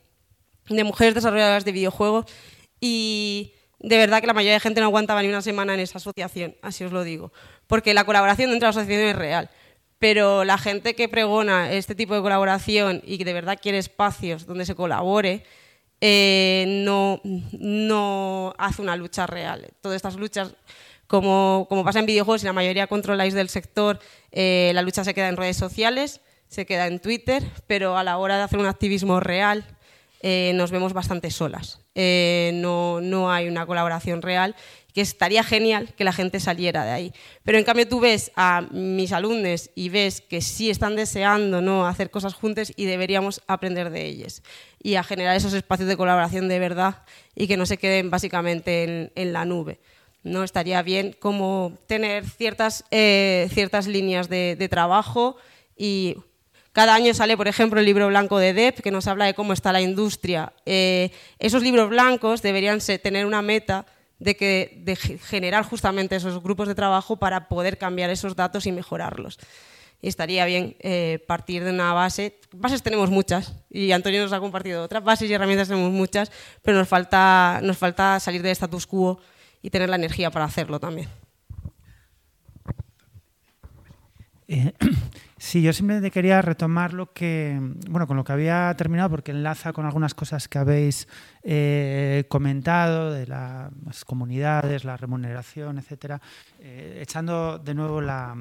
[0.68, 2.24] de mujeres desarrolladoras de videojuegos
[2.80, 5.98] y de verdad que la mayoría de gente no aguantaba ni una semana en esa
[5.98, 7.32] asociación, así os lo digo,
[7.66, 9.50] porque la colaboración dentro de la asociación es real
[10.00, 14.46] pero la gente que pregona este tipo de colaboración y que de verdad quiere espacios
[14.46, 15.44] donde se colabore,
[16.00, 17.20] eh, no,
[17.52, 19.68] no hace una lucha real.
[19.82, 20.54] Todas estas luchas,
[21.06, 24.00] como, como pasa en videojuegos y la mayoría controláis del sector,
[24.32, 28.16] eh, la lucha se queda en redes sociales, se queda en Twitter, pero a la
[28.16, 29.66] hora de hacer un activismo real
[30.22, 31.80] eh, nos vemos bastante solas.
[31.94, 34.56] no, no hay una colaboración real
[34.92, 37.12] que estaría genial que la gente saliera de ahí.
[37.44, 41.86] Pero en cambio tú ves a mis alumnos y ves que sí están deseando ¿no?
[41.86, 44.42] hacer cosas juntas y deberíamos aprender de ellos
[44.82, 47.02] y a generar esos espacios de colaboración de verdad
[47.34, 49.80] y que no se queden básicamente en, la nube.
[50.22, 50.42] ¿no?
[50.42, 55.36] Estaría bien como tener ciertas, eh, ciertas líneas de, trabajo
[55.76, 56.16] y
[56.72, 59.52] cada año sale, por ejemplo, el libro blanco de DEP, que nos habla de cómo
[59.52, 60.52] está la industria.
[60.66, 63.86] Eh, esos libros blancos deberían tener una meta
[64.20, 69.38] de, que, generar justamente esos grupos de trabajo para poder cambiar esos datos y mejorarlos.
[70.02, 72.38] Y estaría bien eh, partir de una base.
[72.52, 75.02] Bases tenemos muchas, y Antonio nos ha compartido otras.
[75.02, 76.30] Bases y herramientas tenemos muchas,
[76.62, 79.20] pero nos falta, nos falta salir del status quo
[79.62, 81.08] y tener la energía para hacerlo también.
[84.48, 84.72] Eh,
[85.42, 89.72] Sí, yo simplemente quería retomar lo que, bueno, con lo que había terminado, porque enlaza
[89.72, 91.08] con algunas cosas que habéis
[91.42, 96.20] eh, comentado de las comunidades, la remuneración, etcétera,
[96.58, 98.36] eh, echando de nuevo la,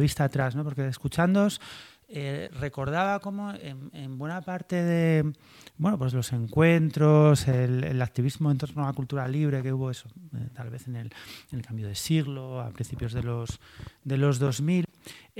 [0.00, 0.64] vista atrás, ¿no?
[0.64, 1.60] porque escuchándoos
[2.08, 5.30] eh, recordaba cómo en, buena parte de
[5.76, 10.08] bueno, pues los encuentros, el, activismo en torno a la cultura libre que hubo eso,
[10.54, 11.12] tal vez en el,
[11.52, 13.60] en el, cambio de siglo, a principios de los,
[14.02, 14.87] de los 2000,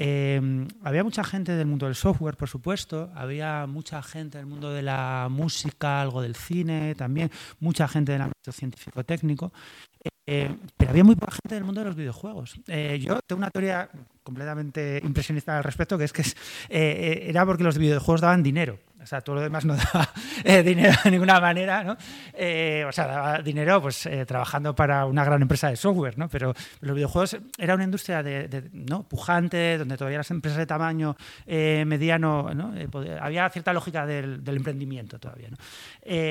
[0.01, 4.71] Em, había mucha gente del mundo del software, por supuesto, había mucha gente del mundo
[4.71, 9.53] de la música, algo del cine también, mucha gente del ámbito científico-técnico,
[10.25, 12.61] eh, pero había muy poca gente del mundo de los videojuegos.
[12.69, 13.91] Eh, yo tengo una teoría
[14.23, 16.23] completamente impresionista al respecto, que es que
[16.69, 18.79] eh, era porque los videojuegos daban dinero.
[19.01, 20.09] O sea, todo lo demás no daba
[20.45, 21.97] eh, dinero de ninguna manera, ¿no?
[22.33, 26.29] Eh, o sea, daba dinero pues eh, trabajando para una gran empresa de software, ¿no?
[26.29, 29.05] Pero los videojuegos era una industria de, ¿no?
[29.05, 32.75] pujante, donde todavía las empresas de tamaño mediano, ¿no?
[33.21, 35.57] había cierta lógica del, emprendimiento todavía, ¿no?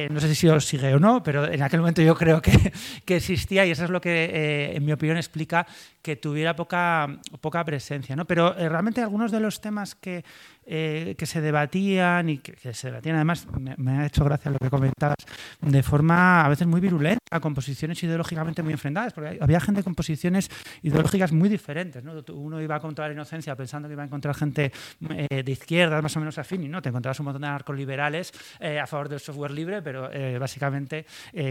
[0.10, 2.74] no sé si os sigue o no, pero en aquel momento yo creo que,
[3.06, 5.66] que existía y eso es lo que, en mi opinión, explica
[6.08, 8.24] que tuviera poca, poca presencia, ¿no?
[8.24, 10.24] Pero realmente algunos de los temas que
[10.70, 13.48] eh, que se debatían y que, se debatían, además,
[13.78, 15.16] me, ha hecho gracia lo que comentabas,
[15.62, 19.96] de forma a veces muy virulenta, con posiciones ideológicamente muy enfrentadas, porque había gente con
[19.96, 20.50] posiciones
[20.82, 22.04] ideológicas muy diferentes.
[22.04, 22.22] ¿no?
[22.34, 24.74] Uno iba contra la inocencia pensando que iba a encontrar gente
[25.08, 28.34] eh, de izquierda, más o menos afín, y no, te encontrabas un montón de narcoliberales
[28.60, 31.06] eh, a favor del software libre, pero básicamente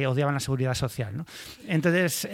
[0.06, 1.16] odiaban la seguridad social.
[1.16, 1.24] ¿no?
[1.66, 2.28] Entonces,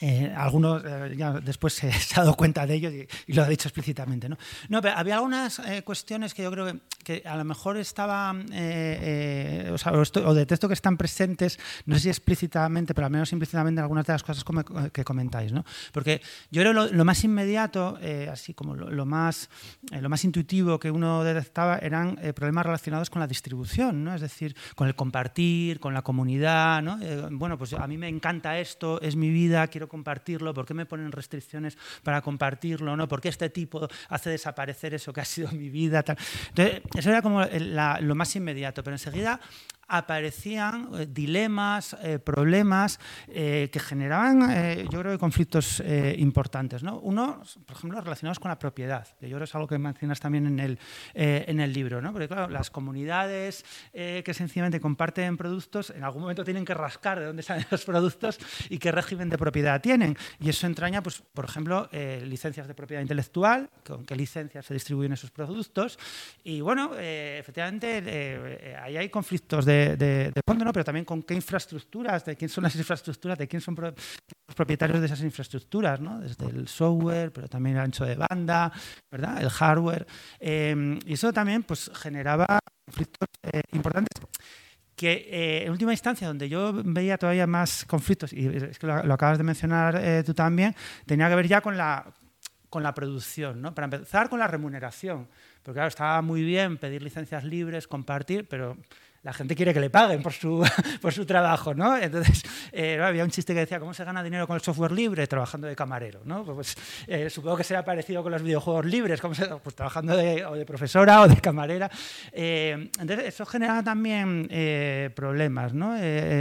[0.00, 3.68] eh, algunos eh, ya después se, ha dado cuenta de ello y, lo ha dicho
[3.68, 4.28] explícitamente.
[4.28, 4.36] ¿no?
[4.68, 9.78] No, pero había algunas eh, cuestiones que yo creo que, a lo mejor estaban, o,
[9.78, 13.82] sea, o, detesto que están presentes, no sé si explícitamente, pero al menos implícitamente en
[13.82, 14.44] algunas de las cosas
[14.92, 15.52] que comentáis.
[15.52, 15.64] ¿no?
[15.92, 16.20] Porque
[16.50, 17.98] yo creo que lo, más inmediato,
[18.30, 19.50] así como lo, más,
[19.90, 24.14] lo más intuitivo que uno detectaba eran problemas relacionados con la distribución, ¿no?
[24.14, 26.82] es decir, con el compartir, con la comunidad.
[26.82, 26.98] ¿no?
[27.32, 30.86] bueno, pues a mí me encanta esto, es mi vida, quiero compartirlo, por qué me
[30.86, 33.08] ponen restricciones para compartirlo, ¿no?
[33.08, 36.04] ¿Por qué este tipo hace desaparecer eso que ha sido mi vida?
[36.50, 39.40] Entonces, eso era como lo más inmediato, pero enseguida
[39.92, 44.40] aparecían eh, dilemas, eh, problemas eh, que generaban,
[44.90, 45.82] yo creo, conflictos
[46.16, 46.82] importantes.
[46.82, 46.98] ¿no?
[46.98, 50.18] Uno, por ejemplo, relacionados con la propiedad, que yo creo que es algo que mencionas
[50.20, 50.78] también en el,
[51.14, 52.00] en el libro.
[52.00, 52.12] ¿no?
[52.12, 57.26] Porque, claro, las comunidades que sencillamente comparten productos, en algún momento tienen que rascar de
[57.26, 58.38] dónde salen los productos
[58.70, 60.16] y qué régimen de propiedad tienen.
[60.40, 61.88] Y eso entraña, pues, por ejemplo,
[62.24, 65.98] licencias de propiedad intelectual, con qué licencias se distribuyen esos productos.
[66.44, 70.72] Y, bueno, efectivamente, ahí hay conflictos de de, fondo, ¿no?
[70.72, 73.94] pero también con qué infraestructuras, de quién son las infraestructuras, de quién son los
[74.54, 76.20] propietarios de esas infraestructuras, ¿no?
[76.20, 78.72] desde el software, pero también el ancho de banda,
[79.10, 79.42] ¿verdad?
[79.42, 80.06] el hardware.
[80.40, 84.08] Eh, y eso también pues, generaba conflictos eh, importantes
[84.94, 89.12] que eh, en última instancia, donde yo veía todavía más conflictos, y es que lo,
[89.12, 90.76] acabas de mencionar tú también,
[91.06, 92.12] tenía que ver ya con la,
[92.72, 93.74] con la producción, ¿no?
[93.74, 95.28] Para empezar con la remuneración,
[95.62, 98.78] porque claro, estaba muy bien pedir licencias libres, compartir, pero
[99.22, 100.66] la gente quiere que le paguen por su,
[101.00, 101.96] por su trabajo, ¿no?
[101.96, 102.42] Entonces,
[102.72, 105.26] eh, había un chiste que decía, ¿cómo se gana dinero con el software libre?
[105.26, 106.44] Trabajando de camarero, ¿no?
[106.44, 110.64] Pues, eh, supongo que será parecido con los videojuegos libres, ¿cómo se, pues trabajando de,
[110.66, 111.90] profesora o de camarera.
[112.32, 114.48] Eh, entonces, eso genera también
[115.14, 115.92] problemas, ¿no?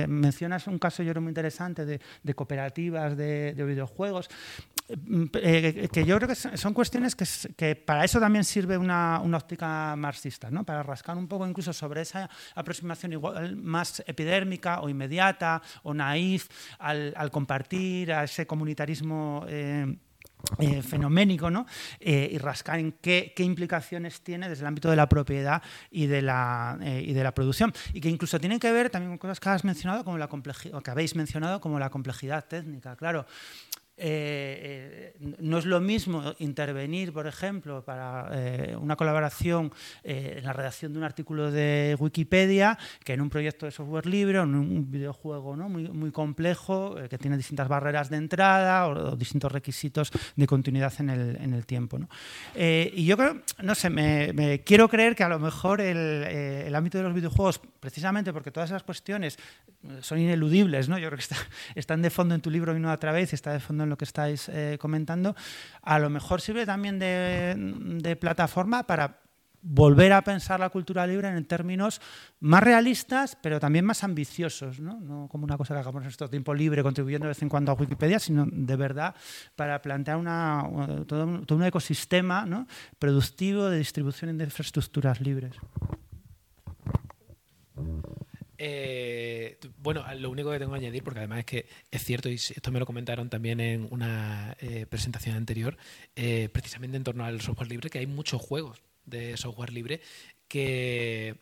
[0.07, 4.29] mencionas un caso, yo creo, muy interesante de, cooperativas de videojuegos.
[4.91, 10.51] Eh, que yo creo que son cuestiones que, para eso también sirve una, óptica marxista,
[10.51, 10.65] ¿no?
[10.65, 16.49] para rascar un poco incluso sobre esa aproximación igual más epidérmica o inmediata o naif
[16.79, 19.45] al, compartir, a ese comunitarismo.
[19.47, 19.97] Eh,
[20.57, 21.67] eh, fenoménico ¿no?
[21.99, 25.61] y rascar en qué, implicaciones tiene desde el ámbito de la propiedad
[25.91, 27.71] y de la, y de la producción.
[27.93, 30.81] Y que incluso tienen que ver también con cosas que has mencionado, como la complejidad,
[30.81, 32.95] que habéis mencionado, como la complejidad técnica.
[32.95, 33.27] Claro,
[34.03, 39.71] eh, eh, no es lo mismo intervenir, por ejemplo, para eh, una colaboración
[40.03, 44.39] en la redacción de un artículo de Wikipedia que en un proyecto de software libre
[44.39, 45.69] o en un videojuego ¿no?
[45.69, 51.35] muy, complejo que tiene distintas barreras de entrada o, distintos requisitos de continuidad en el,
[51.39, 51.99] en el tiempo.
[51.99, 52.09] ¿no?
[52.55, 56.97] y yo creo, no sé, me, quiero creer que a lo mejor el, el, ámbito
[56.97, 59.37] de los videojuegos, precisamente porque todas esas cuestiones
[60.01, 60.97] son ineludibles, ¿no?
[60.97, 61.35] yo creo que
[61.79, 63.97] están de fondo en tu libro y no otra vez, está de fondo en lo
[63.97, 65.35] que estáis eh, comentando,
[65.81, 69.19] a lo mejor sirve también de, plataforma para
[69.63, 72.01] volver a pensar la cultura libre en términos
[72.39, 76.53] más realistas, pero también más ambiciosos, no, como una cosa que hagamos en nuestro tiempo
[76.53, 79.15] libre, contribuyendo de vez en cuando a Wikipedia, sino de verdad
[79.55, 80.63] para plantear una,
[81.07, 82.65] todo, un, ecosistema
[82.97, 85.53] productivo de distribución de infraestructuras libres.
[88.63, 92.35] Eh, bueno, lo único que tengo que añadir, porque además es que es cierto, y
[92.35, 95.77] esto me lo comentaron también en una eh, presentación anterior,
[96.15, 100.01] eh, precisamente en torno al software libre, que hay muchos juegos de software libre
[100.47, 101.37] que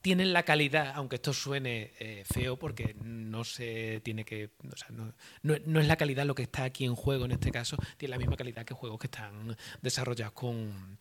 [0.00, 1.92] tienen la calidad, aunque esto suene
[2.24, 4.50] feo, porque no se tiene que.
[4.72, 7.52] O sea, no, no, es la calidad lo que está aquí en juego en este
[7.52, 10.98] caso, tiene la misma calidad que juegos que están desarrollados con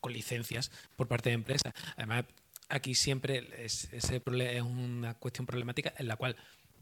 [0.00, 1.72] con, licencias por parte de empresas.
[1.96, 2.24] Además,
[2.68, 4.10] aquí siempre es, es
[4.62, 6.36] una cuestión problemática en la cual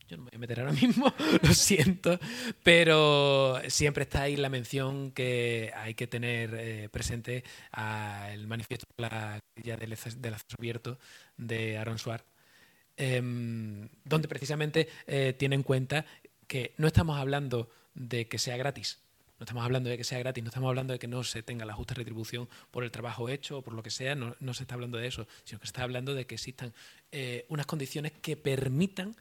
[0.09, 2.19] Yo no me voy a meter ahora mismo, lo siento,
[2.63, 9.03] pero siempre está ahí la mención que hay que tener eh, presente al manifiesto de
[9.03, 10.99] la, del, del acceso abierto
[11.37, 12.25] de Aaron Swartz,
[12.97, 16.07] em, donde precisamente eh, tiene en cuenta
[16.47, 19.01] que no estamos hablando de que sea gratis,
[19.39, 21.65] no estamos hablando de que sea gratis, no estamos hablando de que no se tenga
[21.65, 24.75] la justa retribución por el trabajo hecho o por lo que sea, no, se está
[24.75, 26.75] hablando de eso, sino que se está hablando de que existan
[27.13, 29.17] eh, unas condiciones que permitan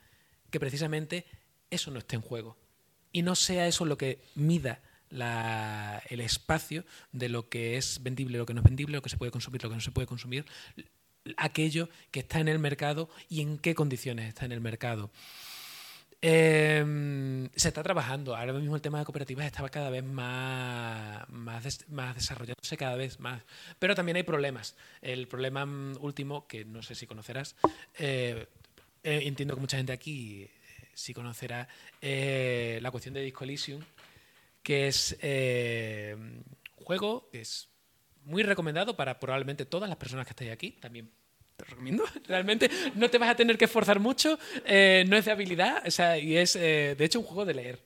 [0.50, 1.26] que precisamente
[1.70, 2.58] eso no esté en juego
[3.12, 8.46] y no sea eso lo que mida el espacio de lo que es vendible, lo
[8.46, 10.46] que no es vendible, lo que se puede consumir, lo que no se puede consumir,
[11.38, 15.12] aquello que está en el mercado y en qué condiciones está en el mercado.
[16.20, 18.36] Em, se está trabajando.
[18.36, 23.44] Ahora mismo el tema de cooperativas estaba cada vez más, más, desarrollándose cada vez más.
[23.78, 24.76] Pero también hay problemas.
[25.02, 27.56] El problema mm, último, que no sé si conocerás,
[28.00, 28.48] eh,
[29.04, 30.52] eh, entiendo que mucha gente aquí eh,
[30.94, 31.68] sí conocerá,
[32.02, 33.82] la cuestión de Disco Elysium,
[34.64, 36.44] que es un
[36.84, 37.70] juego que es
[38.26, 41.12] muy recomendado para probablemente todas las personas que estáis aquí, también
[41.58, 42.06] te recomiendo.
[42.28, 45.92] Realmente no te vas a tener que esforzar mucho, eh, no es de habilidad, o
[45.92, 47.80] sea, y es eh, de hecho un juego de leer.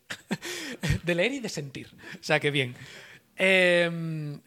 [1.03, 1.89] de leer y de sentir.
[2.19, 2.75] O sea, que bien.
[3.37, 4.37] Eh,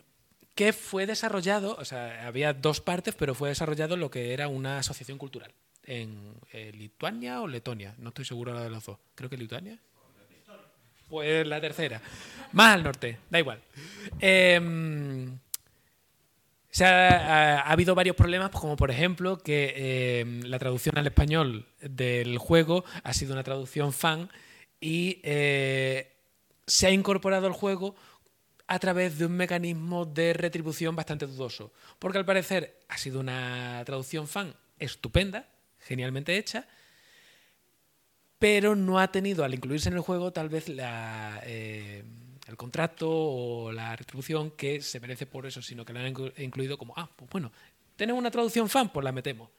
[0.54, 4.78] que fue desarrollado, o sea, había dos partes, pero fue desarrollado lo que era una
[4.78, 5.52] asociación cultural
[5.82, 8.98] en Lituania o Letonia, no estoy seguro de los dos.
[9.16, 9.78] Creo que Lituania.
[11.08, 12.00] Pues la tercera.
[12.52, 13.60] Más al norte, da igual.
[14.20, 15.28] Eh,
[16.74, 21.68] se ha, habido varios problemas, pues, como por ejemplo que eh, la traducción al español
[21.80, 24.28] del juego ha sido una traducción fan
[24.80, 26.16] y eh,
[26.66, 27.94] se ha incorporado al juego
[28.66, 31.72] a través de un mecanismo de retribución bastante dudoso.
[32.00, 35.46] Porque al parecer ha sido una traducción fan estupenda,
[35.78, 36.66] genialmente hecha,
[38.40, 41.40] pero no ha tenido, al incluirse en el juego, tal vez la...
[41.44, 42.02] Eh,
[42.46, 46.78] el contrato o la retribución que se merece por eso, sino que la han incluido
[46.78, 47.52] como, ah, pues bueno,
[47.96, 49.50] tenemos una traducción fan, pues la metemos.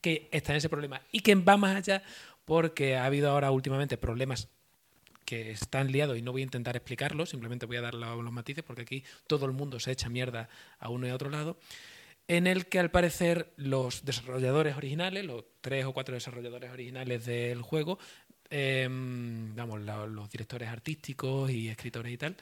[0.00, 1.00] Que está en ese problema.
[1.12, 2.02] Y que va más allá
[2.44, 4.48] porque ha habido ahora últimamente problemas
[5.24, 8.62] que están liados y no voy a intentar explicarlo, simplemente voy a dar los matices
[8.62, 11.58] porque aquí todo el mundo se echa mierda a uno y a otro lado,
[12.28, 17.62] en el que al parecer los desarrolladores originales, los tres o cuatro desarrolladores originales del
[17.62, 17.98] juego,
[18.50, 22.36] Em, vamos, los directores artísticos y escritores y tal,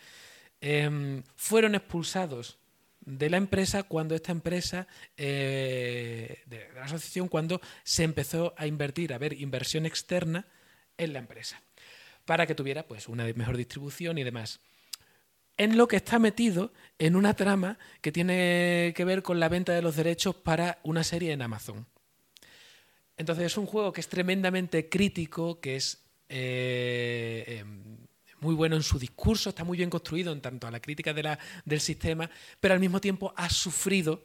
[0.61, 2.59] em, fueron expulsados
[3.05, 4.87] de la empresa cuando esta empresa,
[5.17, 10.47] eh, de la asociación, cuando se empezó a invertir, a ver inversión externa
[10.99, 11.61] en la empresa,
[12.25, 14.61] para que tuviera pues, una mejor distribución y demás.
[15.57, 19.73] En lo que está metido en una trama que tiene que ver con la venta
[19.73, 21.87] de los derechos para una serie en Amazon.
[23.17, 27.99] Entonces es un juego que es tremendamente crítico, que es eh, em,
[28.41, 31.81] muy bueno en su discurso, está muy bien construido en tanto a la crítica del
[31.81, 34.25] sistema, pero al mismo tiempo ha sufrido,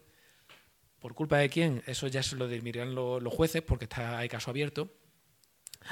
[0.99, 4.49] por culpa de quién, eso ya se lo dirán los jueces porque está, hay caso
[4.49, 4.91] abierto,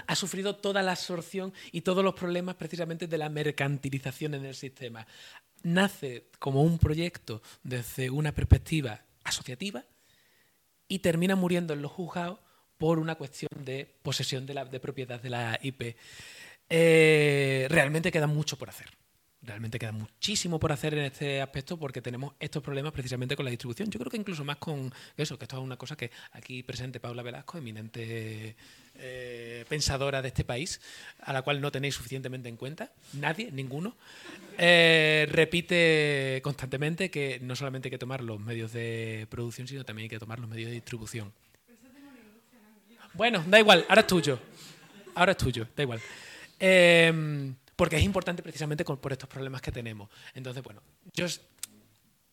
[0.07, 4.55] ha sufrido toda la absorción y todos los problemas precisamente de la mercantilización en el
[4.55, 5.05] sistema.
[5.63, 9.85] Nace como un proyecto desde una perspectiva asociativa
[10.87, 12.39] y termina muriendo en los juzgados
[12.77, 15.95] por una cuestión de posesión de, propiedad de la IP.
[16.69, 18.87] Eh, realmente queda mucho por hacer.
[19.41, 23.51] Realmente queda muchísimo por hacer en este aspecto porque tenemos estos problemas precisamente con la
[23.51, 23.91] distribución.
[23.91, 26.99] Yo creo que incluso más con eso, que esto es una cosa que aquí presente
[26.99, 28.55] Paula Velasco, eminente
[28.95, 30.81] eh, pensadora de este país,
[31.19, 33.95] a la cual no tenéis suficientemente en cuenta, nadie, ninguno,
[34.57, 40.05] eh, repite constantemente que no solamente hay que tomar los medios de producción, sino también
[40.05, 41.31] hay que tomar los medios de distribución.
[43.15, 44.39] Bueno, da igual, ahora es tuyo.
[45.15, 46.01] Ahora es tuyo, da igual.
[46.59, 50.09] Em, porque es importante precisamente por estos problemas que tenemos.
[50.33, 50.81] Entonces, bueno,
[51.13, 51.25] yo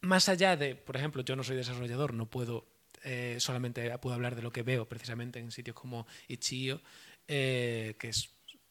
[0.00, 2.66] más allá de, por ejemplo, yo no soy desarrollador, no puedo
[3.04, 6.80] eh, solamente puedo hablar de lo que veo precisamente en sitios como Itch.io,
[7.28, 8.30] eh, que es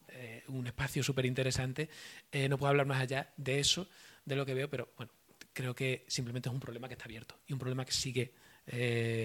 [0.10, 1.90] eh, un espacio súper interesante.
[2.50, 3.88] no puedo hablar más allá de eso,
[4.26, 5.12] de lo que veo, pero bueno,
[5.54, 8.34] creo que simplemente es un problema que está abierto y un problema que sigue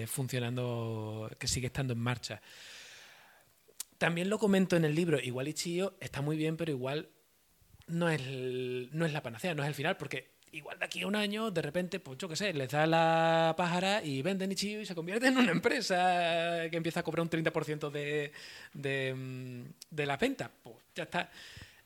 [0.07, 2.41] funcionando, que sigue estando en marcha.
[3.97, 7.09] También lo comento en el libro, igual Ichio está muy bien, pero igual
[7.87, 11.07] no es, no es la panacea, no es el final, porque igual de aquí a
[11.07, 14.81] un año, de repente, pues yo qué sé, les da la pájara y venden Ichio
[14.81, 18.31] y se convierte en una empresa que empieza a cobrar un 30% de,
[18.73, 20.51] de, de, la venta.
[20.63, 21.29] Pues ya está.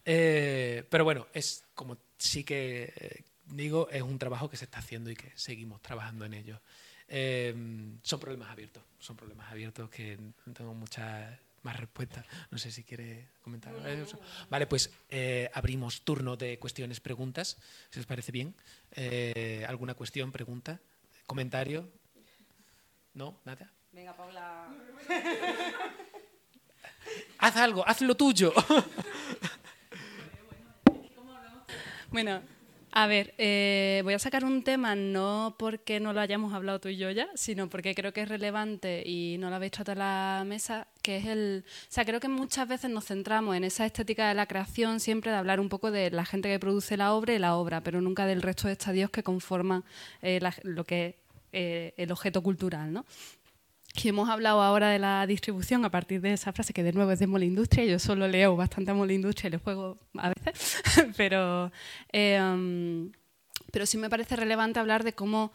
[0.03, 4.79] Eh, pero bueno, es como sí que eh, digo, es un trabajo que se está
[4.79, 6.61] haciendo y que seguimos trabajando en ello.
[7.07, 7.53] Eh,
[8.03, 10.17] son problemas abiertos, son problemas abiertos que
[10.53, 12.25] tengo muchas más respuestas.
[12.49, 13.73] No sé si quiere comentar.
[14.49, 17.57] Vale, pues eh, abrimos turno de cuestiones, preguntas,
[17.89, 18.55] si os parece bien.
[18.91, 20.79] Eh, ¿Alguna cuestión, pregunta,
[21.25, 21.89] comentario?
[23.13, 23.39] ¿No?
[23.45, 23.71] ¿Nada?
[23.91, 24.67] Venga, Paula.
[27.39, 28.53] haz algo, haz lo tuyo.
[32.09, 32.41] bueno,
[32.91, 36.89] a ver, eh, voy a sacar un tema no porque no lo hayamos hablado tú
[36.89, 39.99] y yo ya, sino porque creo que es relevante y no lo habéis tratado en
[39.99, 41.63] la mesa, que es el...
[41.65, 45.31] O sea, creo que muchas veces nos centramos en esa estética de la creación, siempre
[45.31, 48.01] de hablar un poco de la gente que produce la obra y la obra, pero
[48.01, 49.85] nunca del resto de estadios que conforman
[50.21, 51.15] eh, lo que es
[51.53, 53.05] eh, el objeto cultural, ¿no?
[53.95, 57.11] Y hemos hablado ahora de la distribución a partir de esa frase que de nuevo
[57.11, 57.85] es de Mola Industria.
[57.85, 60.81] Yo solo leo bastante a Mola Industria y le juego a veces,
[61.17, 61.71] pero,
[62.13, 63.09] eh,
[63.71, 65.51] pero sí me parece relevante hablar de cómo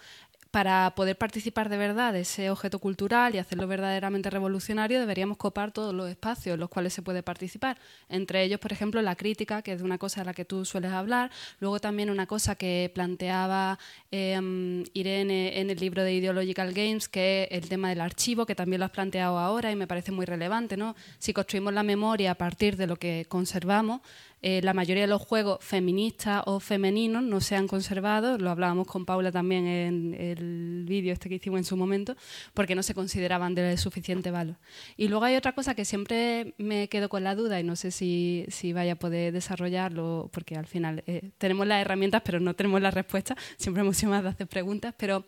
[0.50, 5.72] para poder participar de verdad de ese objeto cultural y hacerlo verdaderamente revolucionario, deberíamos copar
[5.72, 7.78] todos los espacios en los cuales se puede participar.
[8.08, 10.92] Entre ellos, por ejemplo, la crítica, que es una cosa de la que tú sueles
[10.92, 11.30] hablar.
[11.60, 13.78] Luego también una cosa que planteaba
[14.10, 18.54] em, Irene en el libro de Ideological Games, que es el tema del archivo, que
[18.54, 20.76] también lo has planteado ahora y me parece muy relevante.
[20.76, 20.94] ¿no?
[21.18, 24.00] Si construimos la memoria a partir de lo que conservamos,
[24.42, 28.86] eh, la mayoría de los juegos feministas o femeninos no se han conservado, lo hablábamos
[28.86, 32.16] con Paula también en el vídeo este que hicimos en su momento,
[32.54, 34.56] porque no se consideraban de suficiente valor.
[34.96, 37.90] Y luego hay otra cosa que siempre me quedo con la duda y no sé
[37.90, 42.54] si, si vaya a poder desarrollarlo, porque al final eh, tenemos las herramientas pero no
[42.54, 45.24] tenemos las respuestas, siempre hemos sido más de hacer preguntas, pero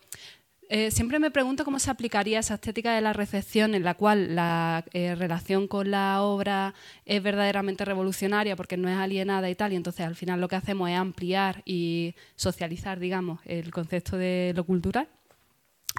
[0.69, 4.35] eh, siempre me pregunto cómo se aplicaría esa estética de la recepción en la cual
[4.37, 6.75] la eh, relación con la obra
[7.07, 10.57] es verdaderamente revolucionaria porque no es alienada y tal, y entonces al final lo que
[10.57, 15.09] hacemos es ampliar y socializar, digamos, el concepto de lo cultural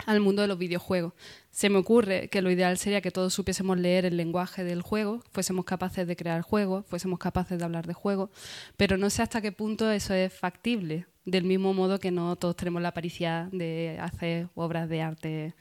[0.06, 1.14] al mundo de los videojuegos.
[1.52, 5.24] Se me ocurre que lo ideal sería que todos supiésemos leer el lenguaje del juego,
[5.32, 8.30] fuésemos capaces de crear juegos, fuésemos capaces de hablar de juegos,
[8.78, 12.56] pero no sé hasta qué punto eso es factible, del mismo modo que no todos
[12.56, 15.54] tenemos la aparición de hacer obras de arte.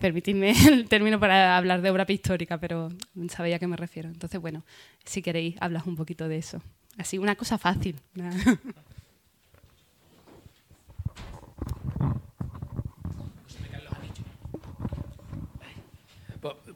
[0.00, 2.88] Permitidme el término para hablar de obra pictórica, pero
[3.28, 4.08] sabéis a qué me refiero.
[4.08, 4.64] Entonces, bueno,
[5.04, 6.62] si queréis, hablas un poquito de eso.
[6.96, 7.96] Así, una cosa fácil.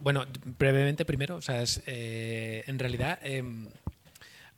[0.02, 0.26] Bueno,
[0.58, 3.68] brevemente primero, o sea, eh, en realidad, em,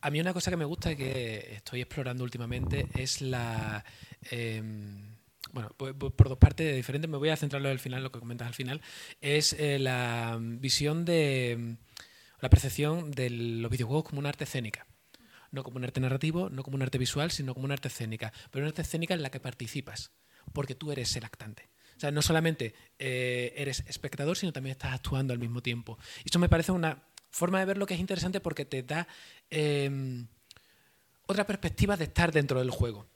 [0.04, 3.82] a mí una cosa que me gusta y que estoy explorando últimamente es la...
[4.30, 5.16] Em,
[5.52, 8.52] bueno, por, dos partes diferentes, me voy a centrarlo al final, lo que comentas al
[8.52, 8.82] final,
[9.22, 11.76] es eh, la visión de
[12.40, 14.86] la percepción de los videojuegos como un arte escénica.
[15.52, 18.30] No como un arte narrativo, no como un arte visual, sino como un arte escénica.
[18.50, 20.12] Pero una arte escénica en la que participas,
[20.52, 21.70] porque tú eres el actante.
[21.96, 25.98] O sea, no solamente eh, eres espectador, sino también estás actuando al mismo tiempo.
[26.18, 29.08] Y esto me parece una forma de ver lo que es interesante porque te da
[29.50, 30.26] em,
[31.26, 33.06] otra perspectiva de estar dentro del juego.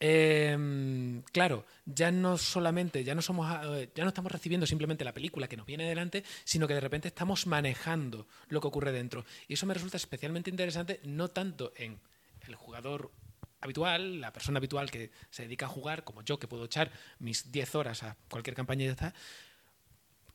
[0.00, 3.46] Em, claro, ya no solamente, ya no somos,
[3.76, 6.80] eh, ya no estamos recibiendo simplemente la película que nos viene delante, sino que de
[6.80, 9.24] repente estamos manejando lo que ocurre dentro.
[9.46, 12.00] Y eso me resulta especialmente interesante, no tanto en
[12.48, 13.12] el jugador
[13.60, 17.52] habitual, la persona habitual que se dedica a jugar, como yo, que puedo echar mis
[17.52, 19.14] 10 horas a cualquier campaña y ya está,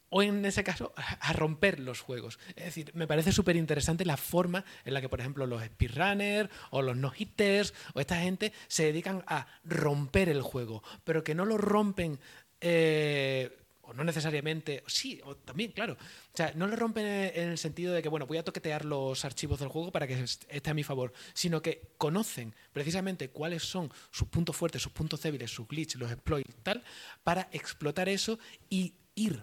[0.09, 2.39] o en ese caso a romper los juegos.
[2.55, 6.49] Es decir, me parece súper interesante la forma en la que, por ejemplo, los speedrunners
[6.71, 11.45] o los no-hitters o esta gente se dedican a romper el juego, pero que no
[11.45, 12.19] lo rompen
[12.61, 13.55] eh,
[13.87, 15.93] o no necesariamente, sí, o también, claro.
[15.93, 19.23] O sea, no lo rompen en el sentido de que, bueno, voy a toquetear los
[19.23, 23.91] archivos del juego para que esté a mi favor, sino que conocen precisamente cuáles son
[24.11, 26.83] sus puntos fuertes, sus puntos débiles, sus glitches, los exploits, tal,
[27.23, 28.37] para explotar eso
[28.69, 29.41] y ir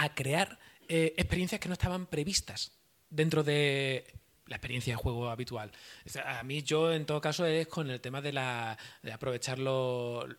[0.00, 2.72] a crear eh, experiencias que no estaban previstas
[3.10, 4.06] dentro de
[4.46, 5.70] la experiencia de juego habitual.
[6.24, 9.58] A mí yo en todo caso es con el tema de, la, de aprovechar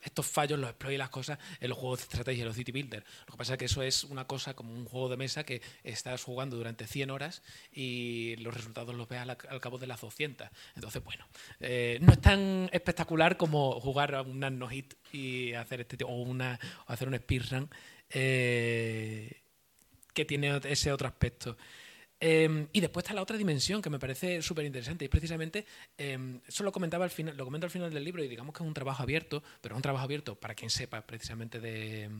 [0.01, 3.05] estos fallos, los exploits y las cosas en los juegos de estrategia, los city builder.
[3.27, 5.61] Lo que pasa es que eso es una cosa como un juego de mesa que
[5.83, 10.49] estás jugando durante 100 horas y los resultados los ves al, cabo de las 200.
[10.75, 11.25] Entonces, bueno,
[11.59, 16.59] eh, no es tan espectacular como jugar a un no-hit y hacer este o, una,
[16.87, 17.69] o hacer un speedrun
[18.13, 19.40] eh,
[20.13, 21.57] que tiene ese otro aspecto.
[22.23, 25.65] Em, y después está la otra dimensión que me parece súper interesante y precisamente
[25.97, 28.61] eh, eso lo comentaba al final, lo comento al final del libro y digamos que
[28.61, 32.11] es un trabajo abierto, pero es un trabajo abierto para quien sepa precisamente de,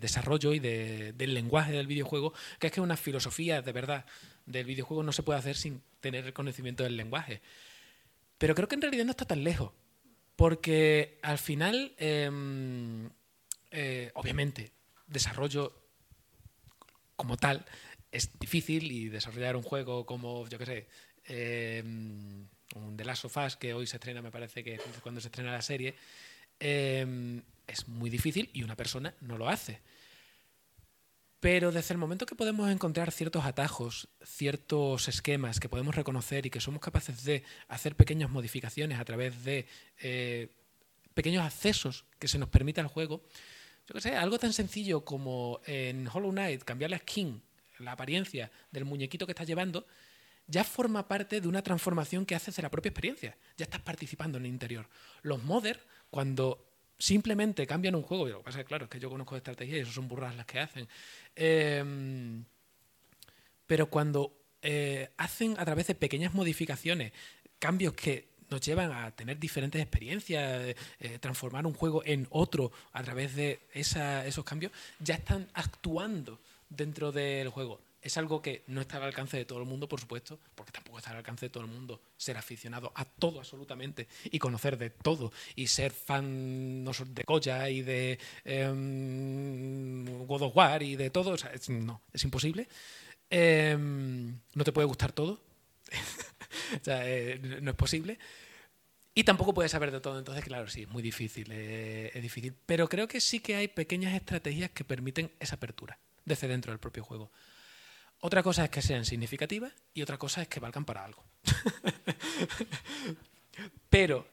[0.00, 4.06] desarrollo y del lenguaje del videojuego, que es que una filosofía de verdad
[4.46, 7.42] del videojuego no se puede hacer sin tener el conocimiento del lenguaje.
[8.38, 9.72] Pero creo que en realidad no está tan lejos,
[10.36, 13.10] porque al final, em,
[13.72, 14.70] eh, obviamente,
[15.08, 15.87] desarrollo
[17.18, 17.66] como tal
[18.12, 20.88] es difícil y desarrollar un juego como, yo qué sé,
[21.24, 25.26] eh, un The Last of Us, que hoy se estrena, me parece que cuando se
[25.28, 25.96] estrena la serie,
[26.60, 29.80] eh, es muy difícil y una persona no lo hace.
[31.40, 36.50] Pero desde el momento que podemos encontrar ciertos atajos, ciertos esquemas que podemos reconocer y
[36.50, 39.66] que somos capaces de hacer pequeñas modificaciones a través de
[39.98, 40.48] eh,
[41.14, 43.22] pequeños accesos que se nos permita el juego,
[43.88, 47.40] yo que sé, algo tan sencillo como en Hollow Knight cambiar la skin,
[47.78, 49.86] la apariencia del muñequito que estás llevando,
[50.46, 53.36] ya forma parte de una transformación que haces de la propia experiencia.
[53.56, 54.86] Ya estás participando en el interior.
[55.22, 55.80] Los modders,
[56.10, 56.66] cuando
[56.98, 60.06] simplemente cambian un juego, pasa claro, es que yo conozco de estrategia y eso son
[60.06, 60.86] burras las que hacen.
[61.34, 62.44] Em,
[63.66, 67.12] pero cuando eh, hacen a través de pequeñas modificaciones
[67.58, 73.02] cambios que nos llevan a tener diferentes experiencias, eh, transformar un juego en otro a
[73.02, 76.38] través de esos cambios, ya están actuando
[76.68, 80.00] dentro del juego es algo que no está al alcance de todo el mundo, por
[80.00, 84.08] supuesto, porque tampoco está al alcance de todo el mundo ser aficionado a todo absolutamente
[84.24, 90.56] y conocer de todo y ser fan no, de Koya y de em, God of
[90.56, 91.36] War y de todo.
[91.68, 92.68] no, es imposible.
[93.30, 95.40] Em, no te puede gustar todo.
[96.86, 98.18] Eh, no es posible.
[99.14, 102.54] Y tampoco puedes saber de todo, entonces, claro, sí, es muy difícil, eh, es difícil.
[102.66, 106.78] Pero creo que sí que hay pequeñas estrategias que permiten esa apertura desde dentro del
[106.78, 107.32] propio juego.
[108.20, 111.24] Otra cosa es que sean significativas y otra cosa es que valgan para algo.
[113.90, 114.28] Pero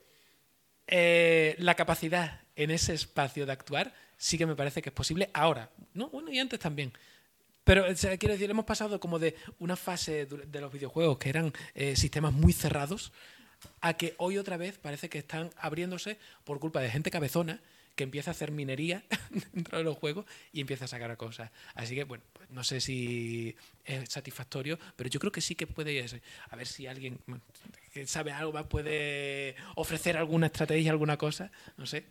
[0.87, 5.29] eh, la capacidad en ese espacio de actuar sí que me parece que es posible
[5.33, 5.69] ahora.
[5.93, 6.09] ¿no?
[6.09, 6.93] Bueno, y antes también.
[7.65, 7.83] Pero
[8.19, 12.31] quiero decir, hemos pasado como de una fase de los videojuegos que eran eh, sistemas
[12.31, 13.11] muy cerrados
[13.81, 17.59] a que hoy otra vez parece que están abriéndose por culpa de gente cabezona
[17.95, 19.03] que empieza a hacer minería
[19.53, 21.49] dentro de los juegos y empieza a sacar cosas.
[21.73, 25.65] Así que, bueno, pues no sé si es satisfactorio, pero yo creo que sí que
[25.65, 26.05] puede.
[26.49, 27.17] A ver si alguien
[27.93, 31.51] que sabe algo más puede ofrecer alguna estrategia, alguna cosa.
[31.77, 32.05] No sé.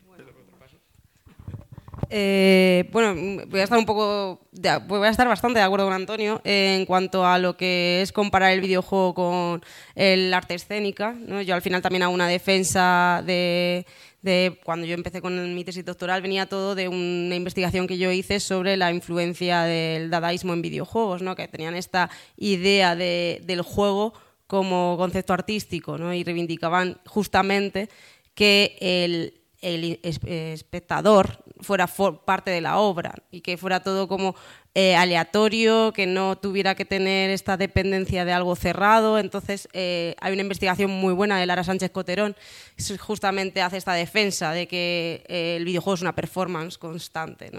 [2.10, 4.40] Eh, bueno, voy a estar un poco,
[4.86, 8.52] voy a estar bastante de acuerdo con Antonio en cuanto a lo que es comparar
[8.52, 11.16] el videojuego con el arte escénica.
[11.44, 13.86] Yo al final también hago una defensa de,
[14.22, 18.10] de cuando yo empecé con mi tesis doctoral venía todo de una investigación que yo
[18.10, 21.36] hice sobre la influencia del dadaísmo en videojuegos, ¿no?
[21.36, 24.14] que tenían esta idea de, del juego
[24.46, 27.90] como concepto artístico y reivindicaban justamente
[28.34, 34.36] que el espectador fuera parte de la obra y que fuera todo como
[34.76, 39.20] eh, aleatorio, que no tuviera que tener esta dependencia de algo cerrado.
[39.20, 42.34] Entonces, eh, hay una investigación muy buena de Lara Sánchez Coterón,
[42.76, 47.52] que justamente hace esta defensa de que eh, el videojuego es una performance constante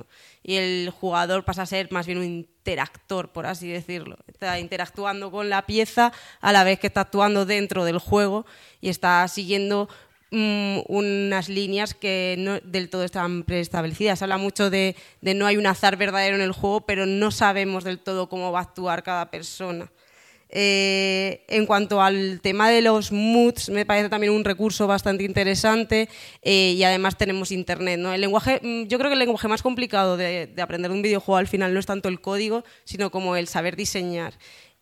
[0.44, 4.18] y el jugador pasa a ser más bien un interactor, por así decirlo.
[4.28, 8.46] Está interactuando con la pieza a la vez que está actuando dentro del juego
[8.82, 9.88] y está siguiendo
[10.32, 14.22] Mm, unas líneas que no del todo están preestablecidas.
[14.22, 18.00] Habla mucho de, no hay un azar verdadero en el juego, pero no sabemos del
[18.00, 19.92] todo cómo va a actuar cada persona.
[20.50, 26.08] Eh, en cuanto al tema de los moods, me parece también un recurso bastante interesante
[26.42, 28.00] eh, y además tenemos internet.
[28.00, 28.14] ¿no?
[28.14, 31.38] El lenguaje, mm, yo creo que el lenguaje más complicado de, de aprender un videojuego
[31.38, 34.34] al final no es tanto el código, sino como el saber diseñar.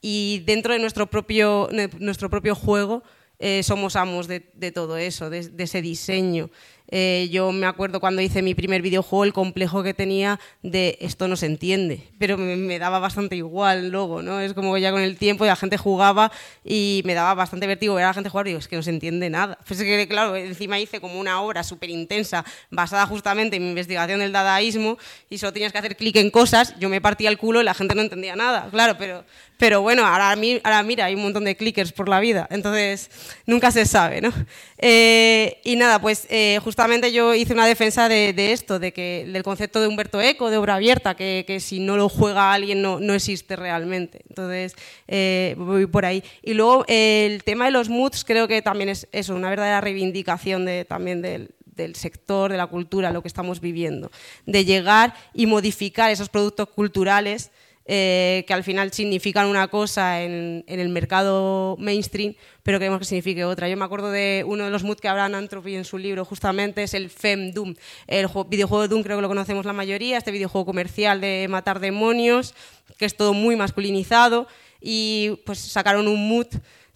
[0.01, 3.03] Y dentro de nuestro propio, de nuestro propio juego,
[3.39, 4.39] eh, somos amos de,
[4.73, 6.49] todo eso, de, ese diseño.
[6.95, 11.27] Eh, yo me acuerdo cuando hice mi primer videojuego, el complejo que tenía de esto
[11.27, 14.39] no se entiende, pero me, daba bastante igual luego, ¿no?
[14.39, 16.31] Es como que ya con el tiempo la gente jugaba
[16.63, 18.83] y me daba bastante vertigo ver a la gente jugar y digo, es que no
[18.83, 19.57] se entiende nada.
[19.67, 23.69] Pues es que, claro, encima hice como una obra súper intensa basada justamente en mi
[23.69, 24.99] investigación del dadaísmo
[25.31, 27.73] y solo tenías que hacer clic en cosas, yo me partía el culo y la
[27.73, 29.25] gente no entendía nada, claro, pero,
[29.57, 33.09] pero bueno, ahora, ahora mira, hay un montón de clickers por la vida, entonces
[33.47, 34.31] nunca se sabe, ¿no?
[34.77, 39.43] Eh, y nada, pues eh, justamente yo hice una defensa de, esto, de que, del
[39.43, 43.55] concepto de Humberto Eco, de obra abierta, que, si no lo juega alguien no, existe
[43.55, 44.21] realmente.
[44.27, 44.75] Entonces,
[45.07, 46.23] eh, voy por ahí.
[46.41, 50.65] Y luego el tema de los moods creo que también es eso, una verdadera reivindicación
[50.65, 54.11] de, también del sector, de la cultura, lo que estamos viviendo,
[54.45, 57.51] de llegar y modificar esos productos culturales
[57.86, 63.43] eh, que al final significan una cosa en, el mercado mainstream, pero queremos que signifique
[63.43, 63.67] otra.
[63.67, 66.84] Yo me acuerdo de uno de los moods que hablan Anthropy en su libro, justamente,
[66.84, 67.75] es el Femdoom.
[68.07, 71.79] El videojuego de Doom creo que lo conocemos la mayoría, este videojuego comercial de matar
[71.79, 72.53] demonios,
[72.97, 74.47] que es todo muy masculinizado,
[74.79, 76.47] y pues sacaron un mood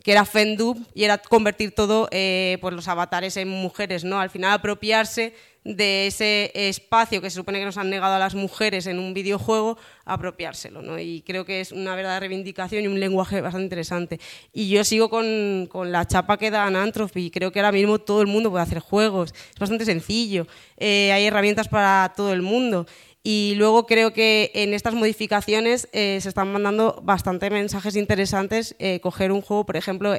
[0.08, 4.22] que era Fendub y era convertir todo eh, pues los avatares en mujeres, ¿no?
[4.22, 5.34] Al final apropiarse
[5.66, 9.14] de ese espacio que se supone que nos han negado a las mujeres en un
[9.14, 10.82] videojuego, apropiárselo.
[10.82, 10.98] ¿no?
[10.98, 14.20] Y creo que es una verdadera reivindicación y un lenguaje bastante interesante.
[14.54, 17.30] Y yo sigo con, con la chapa que da Anantropy.
[17.30, 19.34] Creo que ahora mismo todo el mundo puede hacer juegos.
[19.34, 20.48] Es bastante sencillo.
[20.78, 22.88] Eh, hay herramientas para todo el mundo.
[23.30, 28.76] Y luego creo que en estas modificaciones eh, se están mandando bastante mensajes interesantes.
[28.80, 30.14] Eh, coger un juego, por ejemplo,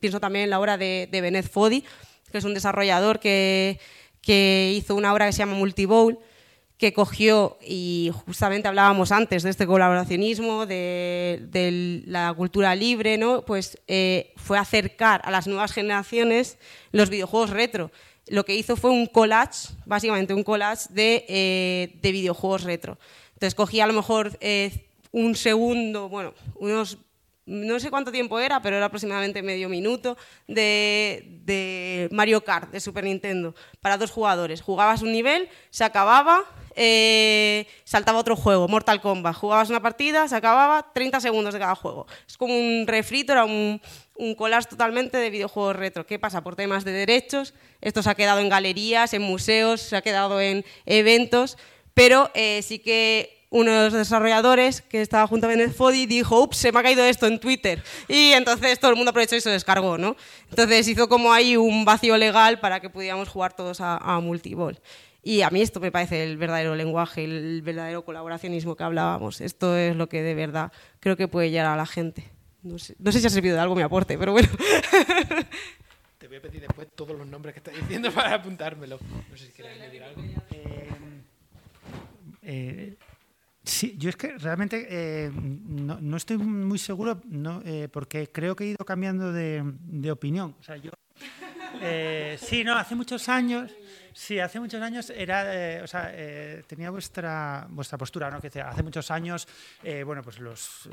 [0.00, 1.84] pienso también en la obra de, de Benet Fodi,
[2.30, 3.78] que es un desarrollador que
[4.22, 6.18] que hizo una obra que se llama Multibowl,
[6.78, 13.44] que cogió, y justamente hablábamos antes de este colaboracionismo, de, la cultura libre, ¿no?
[13.44, 16.58] pues eh, fue acercar a las nuevas generaciones
[16.90, 17.92] los videojuegos retro.
[18.28, 22.98] Lo que hizo fue un collage, básicamente un collage de, eh, de videojuegos retro.
[23.34, 26.98] Entonces cogía a lo mejor eh, un segundo, bueno, unos
[27.44, 30.16] no sé cuánto tiempo era, pero era aproximadamente medio minuto,
[30.46, 34.62] de, Mario Kart de Super Nintendo para dos jugadores.
[34.62, 36.44] Jugabas un nivel, se acababa,
[36.76, 39.34] eh, saltaba otro juego, Mortal Kombat.
[39.34, 42.06] Jugabas una partida, se acababa, 30 segundos de cada juego.
[42.28, 43.80] Es como un refrito, era un,
[44.16, 46.06] un collage totalmente de videojuegos retro.
[46.06, 46.42] ¿Qué pasa?
[46.42, 50.40] Por temas de derechos, esto se ha quedado en galerías, en museos, se ha quedado
[50.40, 51.56] en eventos,
[51.94, 56.42] pero eh, sí que uno de los desarrolladores que estaba junto a Benet Fodi dijo,
[56.42, 57.82] ups, se me ha caído esto en Twitter.
[58.08, 60.16] Y entonces todo el mundo aprovechó y se descargó, ¿no?
[60.48, 64.80] Entonces hizo como ahí un vacío legal para que pudiéramos jugar todos a, a multiball.
[65.22, 69.40] Y a mí esto me parece el verdadero lenguaje, el verdadero colaboracionismo que hablábamos.
[69.42, 72.30] Esto es lo que de verdad creo que puede llegar a la gente.
[72.62, 74.48] No sé, si ha servido de algo mi aporte, pero bueno.
[76.18, 78.98] Te voy a pedir después todos los nombres que estás diciendo para apuntármelo.
[79.30, 80.22] No sé si quieres añadir algo.
[80.50, 80.88] Eh,
[82.42, 82.96] eh,
[83.64, 88.64] Sí, yo es que realmente eh, no, estoy muy seguro no, eh, porque creo que
[88.64, 90.56] he ido cambiando de, de opinión.
[90.58, 90.90] O sea, yo,
[91.80, 93.70] eh, sí, no, hace muchos años
[94.14, 98.40] Sí, hace muchos años era, eh, o sea, eh, tenía vuestra, vuestra postura, ¿no?
[98.40, 99.48] Que hace muchos años,
[99.82, 100.88] eh, bueno, pues los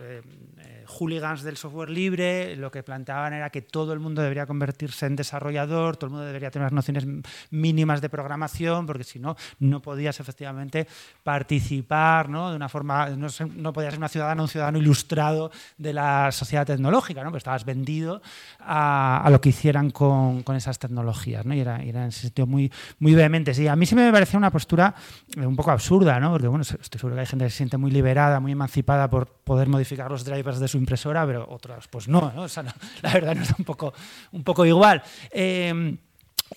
[0.88, 5.16] hooligans del software libre lo que planteaban era que todo el mundo debería convertirse en
[5.16, 7.06] desarrollador, todo el mundo debería tener unas nociones
[7.52, 10.88] mínimas de programación, porque si no, no podías efectivamente
[11.24, 12.50] participar, ¿no?
[12.50, 16.66] De una forma, no, no podías ser una ciudadana, un ciudadano ilustrado de la sociedad
[16.66, 17.30] tecnológica, ¿no?
[17.30, 18.22] Porque estabas vendido
[18.60, 21.54] a, a lo que hicieran con, con esas tecnologías, ¿no?
[21.54, 24.38] Y era, era en ese sentido muy, muy muy Sí, a mí sí me parecía
[24.38, 24.93] una postura
[25.36, 26.32] eh, un poco absurda, ¿no?
[26.32, 29.28] Porque bueno, estoy seguro que hay gente que se siente muy liberada, muy emancipada por
[29.28, 32.43] poder modificar los drivers de su impresora, pero otras pues no, ¿no?
[32.43, 32.64] O sea,
[33.01, 33.93] la verdad no es un poco,
[34.32, 35.01] un poco igual.
[35.32, 35.97] Eh,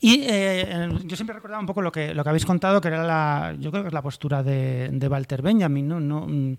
[0.01, 3.05] y eh, yo siempre recordaba un poco lo que, lo que habéis contado, que era
[3.05, 6.01] la, yo creo que es la postura de, de Walter Benjamin, ¿no?
[6.01, 6.57] no mm,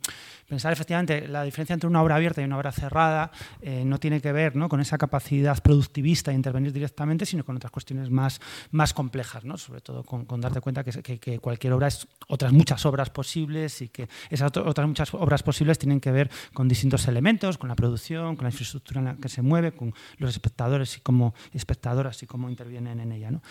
[0.47, 3.31] pensar efectivamente la diferencia entre una obra abierta y una obra cerrada
[3.61, 4.69] eh, no tiene que ver ¿no?
[4.69, 8.41] con esa capacidad productivista de intervenir directamente, sino con otras cuestiones más,
[8.71, 9.57] más complejas, ¿no?
[9.57, 13.89] sobre todo con, darte cuenta que, que, cualquier obra es otras muchas obras posibles y
[13.89, 18.35] que esas otras muchas obras posibles tienen que ver con distintos elementos, con la producción,
[18.35, 22.27] con la infraestructura en la que se mueve, con los espectadores y cómo espectadoras y
[22.27, 23.31] cómo intervienen en ella.
[23.31, 23.41] ¿no?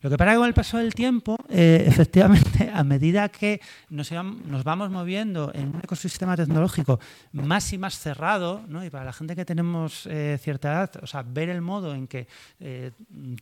[0.00, 4.64] Lo que pasa con el paso del tiempo, eh, efectivamente, a medida que nos, nos
[4.64, 6.98] vamos moviendo en un ecosistema tecnológico
[7.32, 8.84] más y más cerrado, ¿no?
[8.84, 12.06] y para la gente que tenemos eh, cierta edad, o sea, ver el modo en
[12.06, 12.26] que
[12.60, 12.92] eh,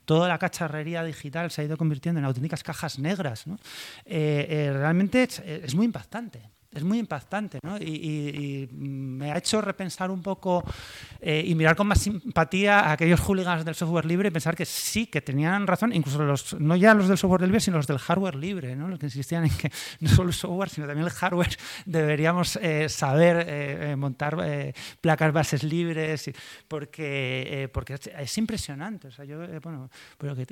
[0.04, 3.58] toda la cacharrería digital se ha ido convirtiendo en auténticas cajas negras, ¿no?
[4.04, 7.78] realmente es muy impactante es muy impactante ¿no?
[7.78, 10.64] y, me ha hecho repensar un poco
[11.20, 14.64] eh, y mirar con más simpatía a aquellos hooligans del software libre y pensar que
[14.64, 17.98] sí, que tenían razón, incluso los, no ya los del software libre, sino los del
[17.98, 18.88] hardware libre, ¿no?
[18.88, 22.88] los que insistían en que no solo el software, sino también el hardware deberíamos eh,
[22.88, 24.36] saber eh, montar
[25.00, 26.30] placas bases libres,
[26.68, 29.08] porque, porque es, impresionante.
[29.08, 30.44] O sea, yo, bueno, pero que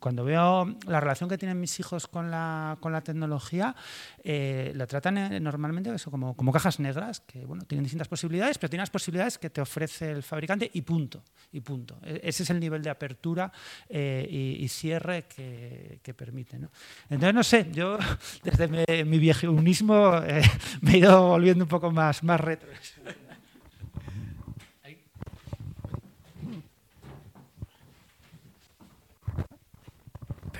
[0.00, 3.74] cuando veo la relación que tienen mis hijos con la, con la tecnología,
[4.22, 8.58] eh, la tratan eh, normalmente eso, como, como, cajas negras, que bueno, tienen distintas posibilidades,
[8.58, 11.22] pero tienen las posibilidades que te ofrece el fabricante y punto.
[11.52, 11.98] Y punto.
[12.02, 13.52] E, ese es el nivel de apertura
[13.88, 16.58] eh, y, cierre que, que permite.
[16.58, 16.70] ¿no?
[17.10, 17.98] Entonces, no sé, yo
[18.42, 20.20] desde mi, mi viejeunismo
[20.80, 22.70] me he ido volviendo un poco más, más retro.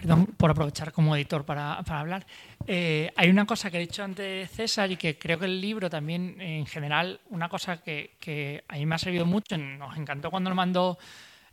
[0.03, 2.27] Perdón por aprovechar como editor para, hablar.
[2.67, 5.89] Eh, hay una cosa que he dicho antes César y que creo que el libro
[5.89, 10.51] también, en general, una cosa que, a mí me ha servido mucho, nos encantó cuando
[10.51, 10.99] lo mandó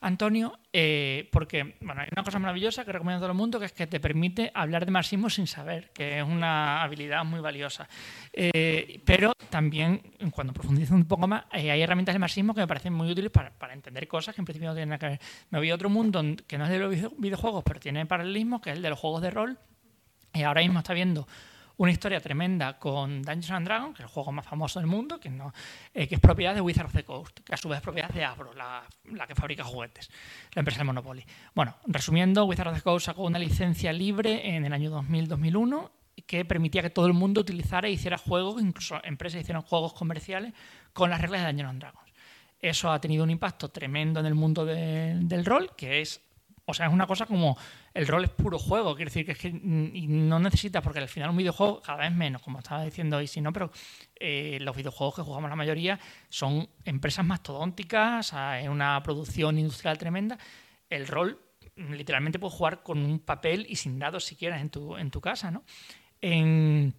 [0.02, 3.66] Antonio, eh, porque bueno, hay una cosa maravillosa que recomiendo a todo el mundo, que
[3.66, 7.88] es que te permite hablar de marxismo sin saber, que es una habilidad muy valiosa.
[8.32, 12.68] Eh, pero también, cuando profundizo un poco más, eh, hay herramientas de marxismo que me
[12.68, 15.20] parecen muy útiles para, para, entender cosas que en principio no tienen nada que ver.
[15.50, 18.72] Me voy a otro mundo que no es de los videojuegos, pero tiene paralelismo, que
[18.72, 19.58] es el de los juegos de rol.
[20.34, 21.28] Y ahora mismo está viendo
[21.80, 25.18] una historia tremenda con Dungeons and Dragons, que es el juego más famoso del mundo,
[25.18, 25.54] que, no,
[25.94, 28.10] eh, que es propiedad de Wizards of the Coast, que a su vez es propiedad
[28.10, 28.86] de Abro, la,
[29.26, 30.10] que fabrica juguetes,
[30.56, 31.26] la empresa de Monopoly.
[31.56, 35.90] Bueno, resumiendo, Wizards of the Coast sacó una licencia libre en el año 2000-2001
[36.28, 40.54] que permitía que todo el mundo utilizara e hiciera juegos, incluso empresas hicieron juegos comerciales
[40.92, 42.12] con las reglas de Dungeons Dragons.
[42.60, 46.20] Eso ha tenido un impacto tremendo en el mundo de, del rol, que es
[46.70, 47.58] o sea, es una cosa como
[47.94, 51.30] el rol es puro juego, quiere decir que es que no necesitas, porque al final
[51.30, 53.72] un videojuego cada vez menos, como estaba diciendo hoy, si no, pero
[54.16, 56.00] eh, los videojuegos que jugamos la mayoría
[56.30, 60.38] son empresas mastodónticas, es una producción industrial tremenda.
[60.90, 61.40] El rol
[61.76, 65.22] literalmente puedes jugar con un papel y sin dados si quieres en tu, en tu
[65.22, 65.64] casa, ¿no?
[66.22, 66.94] En,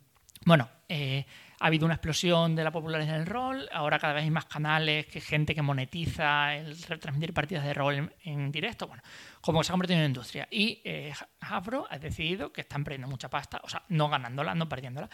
[0.45, 1.27] bueno, eh,
[1.61, 5.05] ha habido una explosión de la popularidad del rol, ahora cada vez hay más canales,
[5.07, 9.03] que gente que monetiza el retransmitir partidas de rol en, directo, bueno,
[9.43, 10.49] como se ha convertido en una industria.
[10.51, 15.11] Y eh, ha decidido que están perdiendo mucha pasta, o sea, no ganándola, no perdiéndola,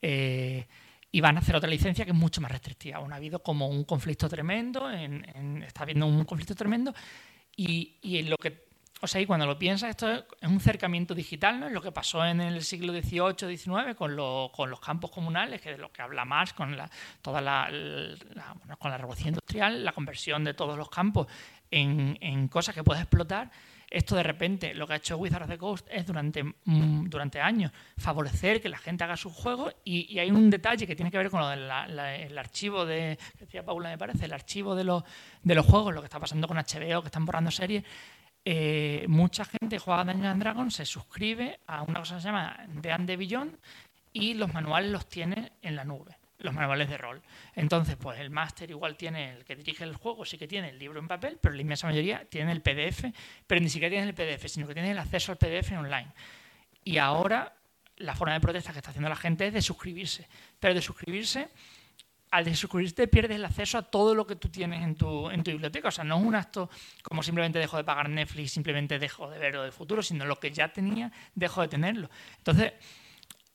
[0.00, 0.68] eh,
[1.10, 2.98] y van a hacer otra licencia que es mucho más restrictiva.
[2.98, 6.94] Aún ha habido como un conflicto tremendo, está habiendo un conflicto tremendo,
[7.56, 8.67] y, y lo que
[9.00, 11.66] o sea, y cuando lo piensas, esto es un acercamiento digital, ¿no?
[11.68, 14.16] Es lo que pasó en el siglo XVIII, XIX con,
[14.50, 16.90] con los campos comunales, que es de lo que habla Marx, con la,
[17.22, 17.70] toda la,
[18.78, 21.28] con la revolución industrial, la conversión de todos los campos
[21.70, 23.50] en, en, cosas que puedes explotar.
[23.90, 27.40] Esto de repente, lo que ha hecho Wizards of the Coast es durante, mm, durante
[27.40, 31.16] años favorecer que la gente haga sus juegos y, hay un detalle que tiene que
[31.16, 35.04] ver con lo del archivo de, que decía Paula me parece, el archivo de los,
[35.42, 37.82] de los juegos, lo que está pasando con HBO, que están borrando series,
[38.44, 42.58] eh, mucha gente juega Dungeons and Dragons, se suscribe a una cosa que se llama
[42.80, 43.56] The and Beyond
[44.12, 47.22] y los manuales los tiene en la nube, los manuales de rol.
[47.54, 50.78] Entonces, pues el máster igual tiene el que dirige el juego, sí que tiene el
[50.78, 53.04] libro en papel, pero la inmensa mayoría tiene el PDF,
[53.46, 56.08] pero ni siquiera tiene el PDF, sino que tiene el acceso al PDF online.
[56.84, 57.54] Y ahora
[57.98, 60.26] la forma de protesta que está haciendo la gente es de suscribirse,
[60.58, 61.48] pero de suscribirse
[62.30, 65.50] al desuscribirte pierdes el acceso a todo lo que tú tienes en tu, en tu
[65.50, 65.88] biblioteca.
[65.88, 66.68] O sea, no es un acto
[67.02, 70.50] como simplemente dejo de pagar Netflix, simplemente dejo de verlo del futuro, sino lo que
[70.50, 72.10] ya tenía, dejo de tenerlo.
[72.38, 72.72] Entonces,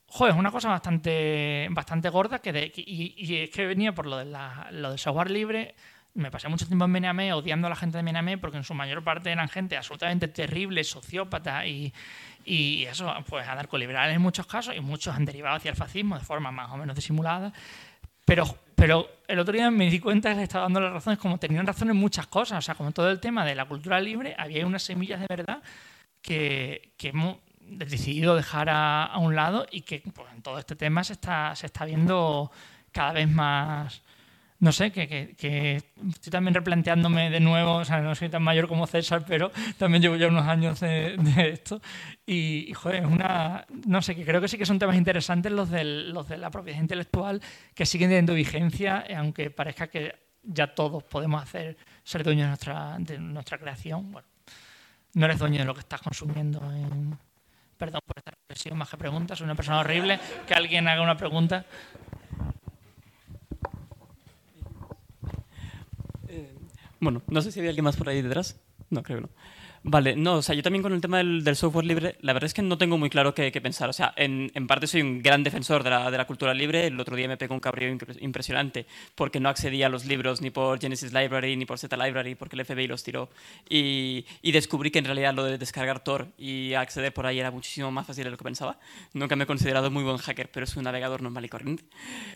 [0.06, 4.26] joder, es una cosa bastante, bastante gorda que y, es que venía por lo, de
[4.72, 5.74] lo del software libre.
[6.14, 8.72] Me pasé mucho tiempo en Mename odiando a la gente de Mename porque en su
[8.72, 11.92] mayor parte eran gente absolutamente terrible, sociópata y,
[12.44, 16.24] y eso, pues anarcoliberales en muchos casos y muchos han derivado hacia el fascismo de
[16.24, 17.52] forma más o menos disimulada.
[18.24, 18.44] Pero,
[18.74, 21.66] pero el otro día me di cuenta que le estaba dando las razones, como tenían
[21.66, 22.58] razón en muchas cosas.
[22.58, 25.62] O sea, como todo el tema de la cultura libre, había unas semillas de verdad
[26.20, 31.02] que, hemos decidido dejar a, a un lado y que pues, en todo este tema
[31.04, 32.50] se está, se está viendo
[32.92, 34.02] cada vez más,
[34.60, 35.76] no sé, que, que,
[36.08, 40.02] estoy también replanteándome de nuevo, o sea, no soy tan mayor como César, pero también
[40.02, 41.16] llevo ya unos años de,
[41.52, 41.80] esto.
[42.26, 45.70] Y, joder, es una, no sé, que creo que sí que son temas interesantes los,
[45.70, 47.42] del, los de la propiedad intelectual,
[47.74, 52.96] que siguen teniendo vigencia, aunque parezca que ya todos podemos hacer, ser dueños de nuestra,
[52.98, 54.12] de nuestra creación.
[54.12, 54.28] Bueno,
[55.14, 57.18] no eres dueño de lo que estás consumiendo en...
[57.76, 61.16] Perdón por esta expresión, más que preguntas, soy una persona horrible, que alguien haga una
[61.16, 61.66] pregunta.
[67.04, 68.58] Bueno, no sé si hay alguien más por ahí detrás.
[68.88, 69.28] No, creo que no.
[69.86, 72.54] Vale, no, o sea, yo también con el tema del, software libre, la verdad es
[72.54, 73.90] que no tengo muy claro qué, pensar.
[73.90, 76.86] O sea, en, en, parte soy un gran defensor de la, de la, cultura libre.
[76.86, 80.48] El otro día me pegó un cabreo impresionante porque no accedía a los libros ni
[80.48, 83.28] por Genesis Library ni por Z Library porque el FBI los tiró.
[83.68, 87.50] Y, y, descubrí que en realidad lo de descargar Tor y acceder por ahí era
[87.50, 88.78] muchísimo más fácil de lo que pensaba.
[89.12, 91.84] Nunca me he considerado muy buen hacker, pero es un navegador normal y corriente.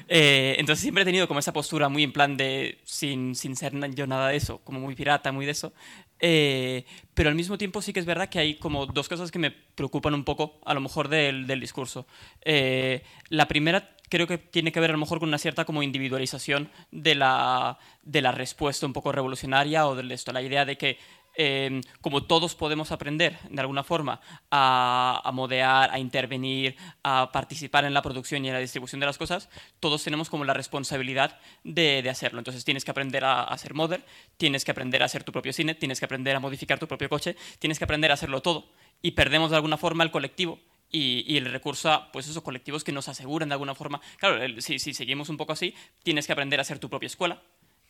[0.06, 3.72] Eh, entonces siempre he tenido como esa postura muy en plan de, sin, sin ser
[3.94, 5.72] yo nada de eso, como muy pirata, muy de eso.
[6.20, 9.38] Eh, pero al mismo tiempo sí que es verdad que hay como dos cosas que
[9.38, 12.06] me preocupan un poco, a lo mejor, del, del discurso.
[12.44, 15.82] Eh, la primera creo que tiene que ver a lo mejor con una cierta como
[15.82, 20.76] individualización de la, de la respuesta un poco revolucionaria o de esto, la idea de
[20.78, 20.98] que
[21.40, 24.20] Em, como todos podemos aprender de alguna forma
[24.50, 26.74] a, a, modear, a intervenir,
[27.04, 30.44] a participar en la producción y en la distribución de las cosas, todos tenemos como
[30.44, 32.40] la responsabilidad de, de hacerlo.
[32.40, 34.04] Entonces tienes que aprender a, a, ser modder,
[34.36, 37.08] tienes que aprender a hacer tu propio cine, tienes que aprender a modificar tu propio
[37.08, 38.72] coche, tienes que aprender a hacerlo todo.
[39.00, 40.58] Y perdemos de alguna forma el colectivo
[40.90, 44.00] y, y, el recurso a pues esos colectivos que nos aseguran de alguna forma.
[44.16, 45.72] Claro, si, si, seguimos un poco así,
[46.02, 47.42] tienes que aprender a hacer tu propia escuela,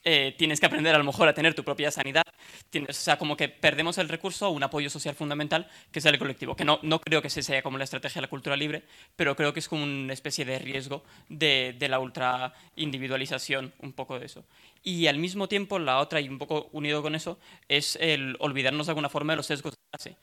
[0.04, 2.22] eh, tienes que aprender a lo mejor a tener tu propia sanidad.
[2.70, 6.04] Tienes, o sea, como que perdemos el recurso a un apoyo social fundamental que es
[6.04, 6.56] el colectivo.
[6.56, 8.84] Que no, no creo que ese sea como la estrategia de la cultura libre,
[9.16, 13.92] pero creo que es como una especie de riesgo de, de la ultra individualización, un
[13.92, 14.44] poco de eso.
[14.82, 17.38] Y al mismo tiempo, la otra, y un poco unido con eso,
[17.68, 20.16] es el olvidarnos de alguna forma de los sesgos de clase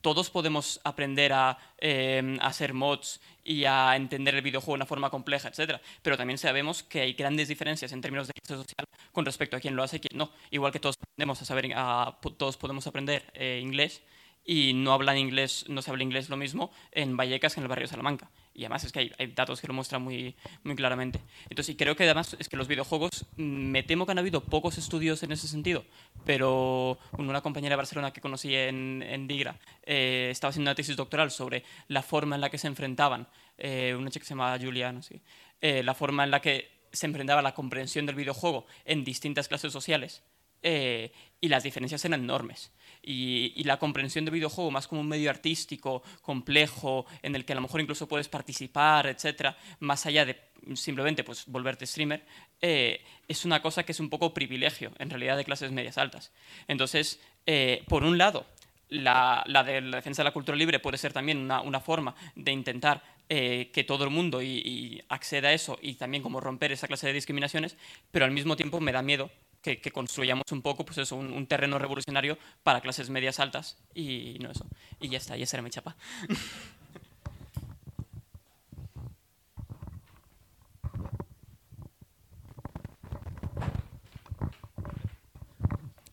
[0.00, 4.86] todos podemos aprender a, eh, a, hacer mods y a entender el videojuego de una
[4.86, 5.80] forma compleja, etc.
[6.02, 9.60] Pero también sabemos que hay grandes diferencias en términos de clase social con respecto a
[9.60, 10.30] quién lo hace y quién no.
[10.50, 10.96] Igual que todos,
[12.56, 14.02] podemos aprender eh, inglés
[14.44, 17.68] y no hablan inglés, no se habla inglés lo mismo en Vallecas que en el
[17.68, 18.30] barrio Salamanca.
[18.56, 20.34] Y además es que hay, hay, datos que lo muestran muy,
[20.64, 21.20] muy claramente.
[21.50, 24.40] Entonces, y creo que además es que los videojuegos, mm, me temo que han habido
[24.40, 25.84] pocos estudios en ese sentido,
[26.24, 30.96] pero una compañera de Barcelona que conocí en, en Digra eh, estaba haciendo una tesis
[30.96, 33.28] doctoral sobre la forma en la que se enfrentaban,
[33.58, 35.20] eh, una chica que se llama Julia, no sé,
[35.60, 39.72] eh, la forma en la que se enfrentaba la comprensión del videojuego en distintas clases
[39.72, 40.22] sociales.
[40.62, 42.72] Eh, y las diferencias eran enormes
[43.06, 47.56] y, la comprensión del videojuego más como un medio artístico, complejo, en el que a
[47.56, 50.36] lo mejor incluso puedes participar, etcétera, más allá de
[50.74, 52.24] simplemente pues, volverte streamer,
[52.60, 56.32] eh, es una cosa que es un poco privilegio, en realidad, de clases medias altas.
[56.66, 58.44] Entonces, eh, por un lado,
[58.88, 63.02] la, de la defensa de la cultura libre puede ser también una, forma de intentar
[63.28, 67.06] eh, que todo el mundo y acceda a eso y también como romper esa clase
[67.06, 67.76] de discriminaciones,
[68.10, 69.30] pero al mismo tiempo me da miedo
[69.66, 74.50] que, construyamos un poco pues eso, un, terreno revolucionario para clases medias altas y no
[74.50, 74.66] eso.
[75.00, 75.96] Y ya está, ya será mi chapa.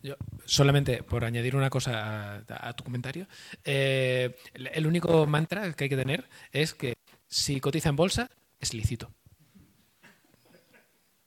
[0.02, 3.26] Yo, solamente por añadir una cosa a, tu comentario,
[3.64, 6.96] eh, el único mantra que hay que tener es que
[7.28, 8.30] si cotiza en bolsa,
[8.60, 9.14] es lícito.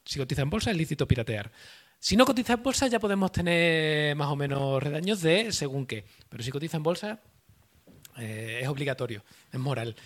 [0.04, 1.50] Si cotiza en bolsa, es lícito piratear.
[1.98, 6.04] Si no cotiza en bolsa ya podemos tener más o menos redaños de según qué,
[6.28, 7.20] pero si cotiza en bolsa
[8.18, 9.96] eh, es obligatorio, es moral.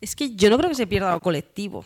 [0.00, 1.84] Es que yo no creo que se pierda lo colectivo.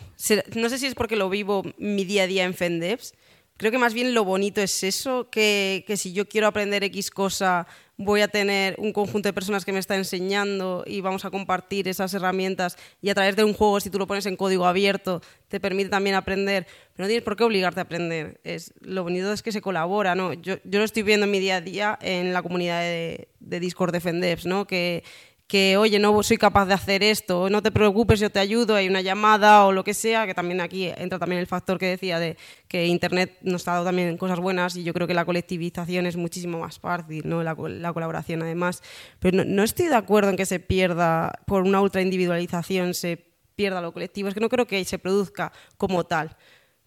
[0.54, 3.14] No sé si es porque lo vivo mi día a día en Fendeps.
[3.58, 7.10] Creo que más bien lo bonito es eso, que, que si yo quiero aprender X
[7.10, 7.66] cosa
[7.98, 11.88] voy a tener un conjunto de personas que me está enseñando y vamos a compartir
[11.88, 15.22] esas herramientas y a través de un juego, si tú lo pones en código abierto,
[15.48, 18.40] te permite también aprender, pero no tienes por qué obligarte a aprender.
[18.44, 20.34] Es, lo bonito es que se colabora, ¿no?
[20.34, 23.92] Yo, yo lo estoy viendo en mi día a día en la comunidad de, Discord
[23.92, 24.66] de Fendeps, ¿no?
[24.66, 25.02] Que,
[25.46, 28.88] que, oye, no soy capaz de hacer esto, no te preocupes, yo te ayudo, hay
[28.88, 32.18] una llamada o lo que sea, que también aquí entra también el factor que decía
[32.18, 32.36] de
[32.66, 36.16] que Internet nos ha dado también cosas buenas y yo creo que la colectivización es
[36.16, 37.44] muchísimo más fácil, ¿no?
[37.44, 38.82] la, colaboración además.
[39.20, 43.24] Pero no, estoy de acuerdo en que se pierda, por una ultra individualización, se
[43.54, 46.36] pierda lo colectivo, es que no creo que se produzca como tal.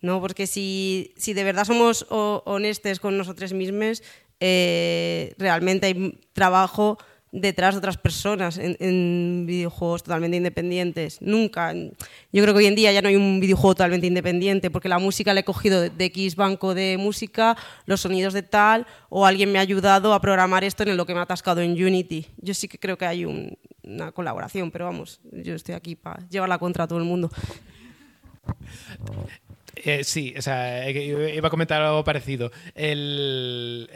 [0.02, 0.20] ¿no?
[0.20, 4.04] Porque si, si de verdad somos honestos con nosotros mismos,
[4.42, 6.98] eh, realmente hay trabajo
[7.32, 11.22] detrás de otras personas en, videojuegos totalmente independientes.
[11.22, 11.74] Nunca.
[11.74, 15.00] Yo creo que hoy en día ya no hay un videojuego totalmente independiente porque la
[15.00, 19.52] música la he cogido de, X banco de música, los sonidos de tal, o alguien
[19.52, 22.28] me ha ayudado a programar esto en lo que me ha atascado en Unity.
[22.38, 26.58] Yo sí que creo que hay una colaboración, pero vamos, yo estoy aquí para llevarla
[26.58, 27.30] contra todo el mundo.
[29.82, 32.52] Eh, sí, o sea, iba a comentar algo parecido.
[32.76, 33.88] Em,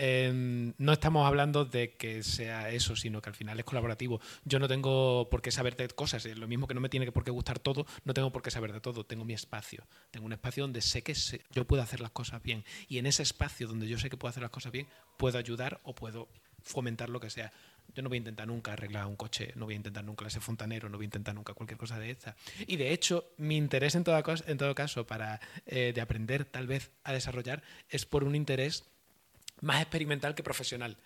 [0.78, 4.22] no estamos hablando de que sea eso, sino que al final es colaborativo.
[4.46, 7.26] Yo no tengo por qué saber de cosas, lo mismo que no me tiene por
[7.26, 9.84] qué gustar todo, no tengo por qué saber de todo, tengo mi espacio.
[10.10, 11.14] Tengo un espacio donde sé que
[11.52, 12.64] yo puedo hacer las cosas bien.
[12.88, 15.82] Y en ese espacio donde yo sé que puedo hacer las cosas bien, puedo ayudar
[15.84, 16.30] o puedo
[16.64, 17.52] fomentar lo que sea.
[17.96, 20.42] Yo no voy a intentar nunca arreglar un coche, no voy a intentar nunca ser
[20.42, 22.36] fontanero, no voy a intentar nunca cualquier cosa de esta.
[22.66, 26.68] Y de hecho, mi interés en todo, en todo caso para eh, de aprender tal
[26.68, 28.86] vez a desarrollar es por un interés
[29.62, 30.98] más experimental que profesional.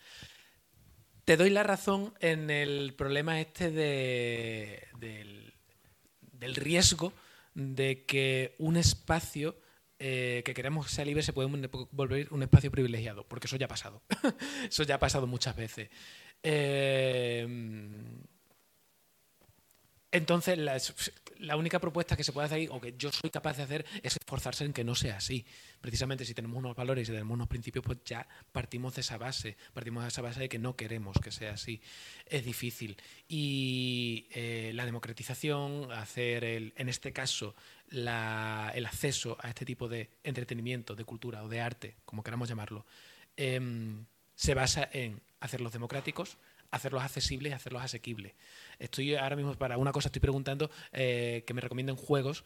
[1.25, 5.53] Te doy la razón en el problema este de, del,
[6.21, 7.11] del riesgo
[7.53, 9.57] de que un espacio
[9.99, 11.49] eh, que queremos que sea libre se puede
[11.91, 14.03] volver un espacio privilegiado, porque eso ya ha pasado.
[14.69, 15.89] eso ya ha pasado muchas veces.
[16.43, 17.45] Eh,
[20.17, 20.57] entonces,
[21.37, 24.15] la, única propuesta que se puede hacer o que yo soy capaz de hacer es
[24.15, 25.45] esforzarse en que no sea así.
[25.81, 29.57] Precisamente si tenemos unos valores y tenemos unos principios, pues ya partimos de esa base,
[29.73, 31.81] partimos de esa base de que no queremos que sea así.
[32.25, 32.97] Es difícil.
[33.27, 37.53] Y eh, la democratización, hacer, el, en este caso,
[37.91, 42.85] el acceso a este tipo de entretenimiento, de cultura o de arte, como queramos llamarlo,
[43.35, 44.05] em,
[44.37, 46.37] se basa en hacerlos democráticos,
[46.71, 48.33] hacerlos accesibles y hacerlos asequibles.
[48.79, 52.45] Estoy ahora mismo para una cosa estoy preguntando eh, que me recomienden juegos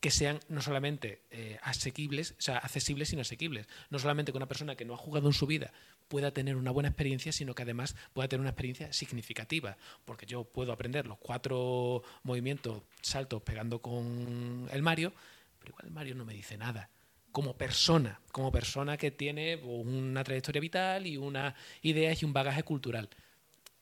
[0.00, 3.68] que sean no solamente eh, asequibles, o sea, accesibles, sino asequibles.
[3.88, 5.72] No solamente que una persona que no ha jugado en su vida
[6.08, 9.76] pueda tener una buena experiencia, sino que además pueda tener una experiencia significativa.
[10.04, 15.12] Porque yo puedo aprender los cuatro movimientos, saltos pegando con el Mario,
[15.60, 16.90] pero igual el Mario no me dice nada.
[17.32, 22.62] Como persona, como persona que tiene una trayectoria vital y unas ideas y un bagaje
[22.62, 23.08] cultural.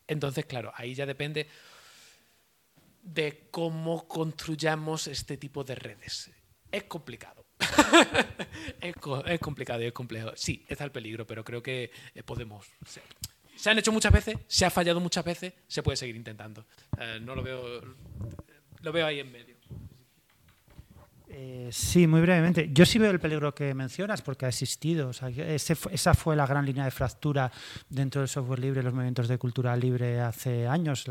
[0.06, 1.46] Entonces, claro, ahí ya depende
[3.02, 6.30] de cómo construyamos este tipo de redes.
[6.70, 7.44] Es complicado.
[8.80, 10.32] es, complicado y es complejo.
[10.36, 12.66] Sí, está el peligro, pero creo que eh, podemos.
[13.56, 16.66] Se, han hecho muchas veces, se ha fallado muchas veces, se puede seguir intentando.
[16.98, 17.80] Eh, no lo veo.
[18.82, 19.49] Lo veo ahí en medio.
[21.32, 22.70] Eh, sí, muy brevemente.
[22.72, 25.12] Yo sí veo el peligro que mencionas porque ha existido.
[25.12, 27.52] esa fue la gran línea de fractura
[27.88, 31.04] dentro del software libre, los movimientos de cultura libre hace años.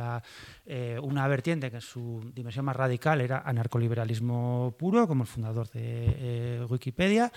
[0.72, 5.68] Eh, una vertiente que en su dimensión más radical era anarcoliberalismo puro, como el fundador
[5.72, 7.32] de eh, Wikipedia,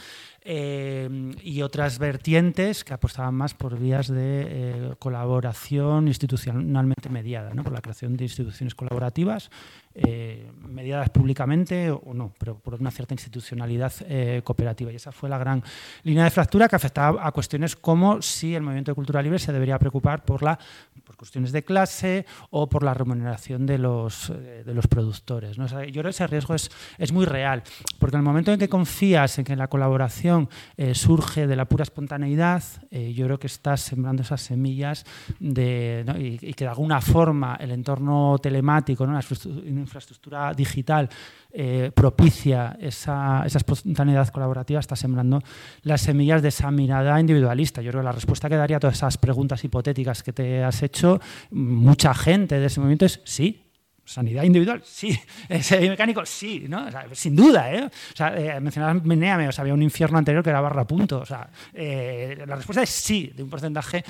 [0.45, 7.65] y otras vertientes que apostaban más por vías de colaboración institucionalmente mediada, ¿no?
[7.65, 9.51] por la creación de instituciones colaborativas
[9.95, 14.91] eh, mediadas públicamente o no, pero por una cierta institucionalidad eh, cooperativa.
[14.91, 15.63] Y esa fue la gran
[16.03, 19.53] línea de fractura que afectaba a cuestiones como si el movimiento de cultura libre se
[19.53, 20.59] debería preocupar por, la,
[21.05, 23.22] por cuestiones de clase o por la remuneración
[23.66, 25.57] de los, eh, de los productores.
[25.57, 27.62] yo creo que ese riesgo es, es muy real,
[27.99, 30.49] porque en el momento en que confías en que la colaboración
[30.94, 35.05] surge de la pura espontaneidad, yo creo que estás sembrando esas semillas
[35.39, 39.19] de, y, que de alguna forma el entorno telemático, ¿no?
[39.66, 41.09] infraestructura digital
[41.53, 45.43] eh, propicia esa, esa, espontaneidad colaborativa, está sembrando
[45.83, 47.83] las semillas de esa mirada individualista.
[47.83, 50.83] Yo creo que la respuesta que daría a todas esas preguntas hipotéticas que te has
[50.83, 51.20] hecho,
[51.51, 53.62] mucha gente de ese momento es sí,
[54.05, 55.16] Sanidad individual, sí.
[55.49, 56.87] Ese mecánico, sí, ¿no?
[57.12, 57.85] sin duda, ¿eh?
[57.85, 58.70] O sea, eh, o
[59.53, 61.20] sea, había un infierno anterior que era barra punto.
[61.20, 64.05] O sea, eh, la respuesta es sí, de un porcentaje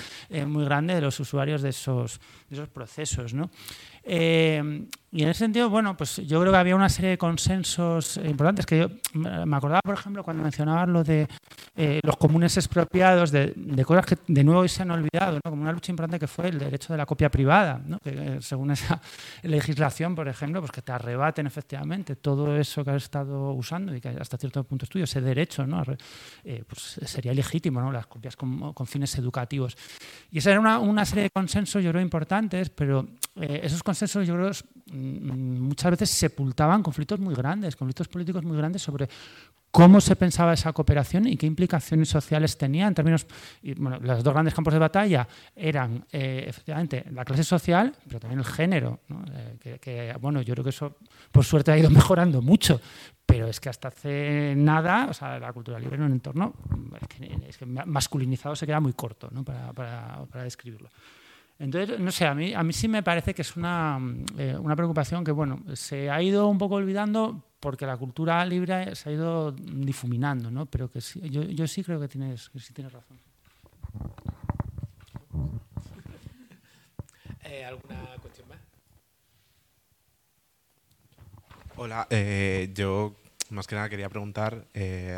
[0.46, 3.50] muy grande de los usuarios de esos, de esos procesos, ¿no?
[4.04, 8.16] Eh, y en ese sentido, bueno, pues yo creo que había una serie de consensos
[8.16, 11.28] importantes que yo me acordaba, por ejemplo, cuando mencionabas lo de
[11.76, 13.52] eh, los comunes expropiados, de,
[13.86, 16.94] cosas que de nuevo se han olvidado, como una lucha importante que fue el derecho
[16.94, 17.98] de la copia privada, ¿no?
[17.98, 19.02] que eh, según esa
[19.42, 24.00] legislación, por ejemplo, pues que te arrebaten efectivamente todo eso que has estado usando y
[24.00, 25.82] que hasta cierto punto estudio, ese derecho, ¿no?
[25.84, 27.92] pues sería ilegítimo, ¿no?
[27.92, 29.76] las copias con, fines educativos.
[30.30, 33.06] Y esa era una, una, serie de consensos, yo creo, importantes, pero
[33.36, 34.50] esos consensos, yo creo,
[34.92, 39.08] mm, muchas veces sepultaban conflictos muy grandes, conflictos políticos muy grandes sobre
[39.72, 43.26] cómo se pensaba esa cooperación y qué implicaciones sociales tenía en términos.
[43.78, 48.40] bueno, los dos grandes campos de batalla eran eh, efectivamente la clase social, pero también
[48.40, 49.00] el género.
[49.64, 50.98] Eh, que, bueno, yo creo que eso,
[51.32, 52.80] por suerte, ha ido mejorando mucho.
[53.24, 56.52] Pero es que hasta hace nada, o sea, la cultura libre en un entorno
[57.48, 59.42] es que, masculinizado se queda muy corto ¿no?
[59.42, 60.90] para, para, para describirlo.
[61.62, 63.96] Entonces, no sé, a mí, a mí sí me parece que es una,
[64.36, 68.96] eh, una preocupación que, bueno, se ha ido un poco olvidando porque la cultura libre
[68.96, 70.66] se ha ido difuminando, ¿no?
[70.66, 73.16] Pero que sí, yo, yo sí creo que tienes, que sí tienes razón.
[77.44, 78.58] Eh, ¿Alguna cuestión más?
[81.76, 83.14] Hola, eh, yo
[83.50, 84.66] más que nada quería preguntar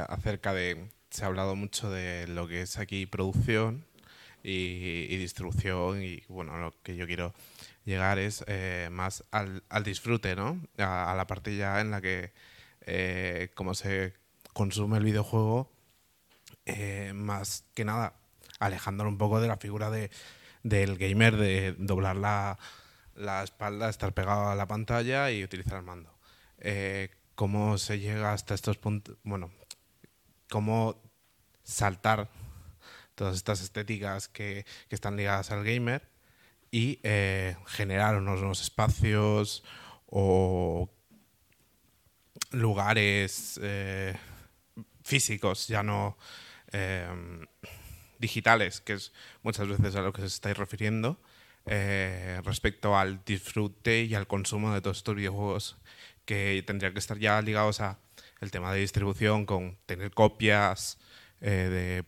[0.09, 3.85] acerca de, se ha hablado mucho de lo que es aquí producción
[4.45, 7.33] y, distribución y bueno, lo que yo quiero
[7.85, 10.61] llegar es eh, más al, al, disfrute, ¿no?
[10.79, 12.33] A, la parte ya en la que
[12.83, 14.13] eh, como se
[14.53, 15.73] consume el videojuego,
[16.67, 18.15] eh, más que nada
[18.61, 20.11] alejándolo un poco de la figura de,
[20.63, 22.59] del gamer de doblar la,
[23.15, 26.11] la espalda, estar pegado a la pantalla y utilizar el mando.
[27.35, 29.17] ¿Cómo se llega hasta estos puntos?
[29.25, 29.51] Bueno,
[30.49, 31.03] ¿cómo
[31.65, 32.29] saltar
[33.15, 36.15] todas estas estéticas que, que están ligadas al gamer
[36.75, 39.63] y eh, generar unos nuevos espacios
[40.07, 40.91] o
[42.51, 44.17] lugares eh,
[45.05, 46.19] físicos, ya no
[46.73, 47.07] eh,
[48.19, 49.13] digitales, que es
[49.45, 51.21] muchas veces a lo que se estáis refiriendo,
[52.43, 55.77] respecto al disfrute y al consumo de todos estos videojuegos
[56.25, 58.01] que tendrían que estar ya ligados a
[58.41, 60.99] el tema de distribución con tener copias
[61.41, 62.05] de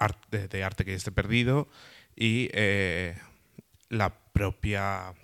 [0.00, 1.68] arte, de arte que esté perdido
[2.16, 3.16] y eh,
[3.88, 5.14] la propia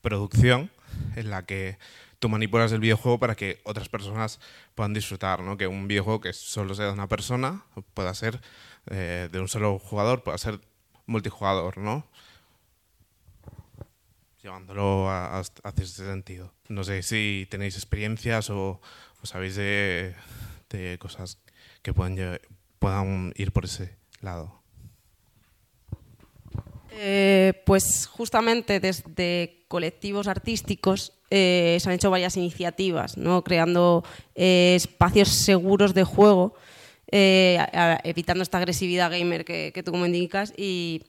[0.00, 0.70] producción
[1.16, 1.78] en la que
[2.18, 4.40] tú manipulas el videojuego para que otras personas
[4.74, 5.56] puedan disfrutar, ¿no?
[5.56, 7.64] Que un videojuego que solo sea de una persona
[7.94, 8.40] pueda ser
[8.90, 10.60] eh, de un solo jugador, pueda ser
[11.06, 12.06] multijugador, ¿no?
[14.42, 16.52] Llevándolo hacia ese sentido.
[16.68, 18.80] No sé si tenéis experiencias o,
[19.22, 20.14] sabéis de,
[20.70, 21.38] de cosas
[21.82, 22.40] que puedan, lle-
[22.80, 24.60] puedan ir por ese lado?
[26.92, 33.44] Eh, pues justamente desde colectivos artísticos eh, se han hecho varias iniciativas, ¿no?
[33.44, 34.02] creando
[34.34, 36.54] eh, espacios seguros de juego,
[37.12, 41.02] evitando esta agresividad gamer que, tú como y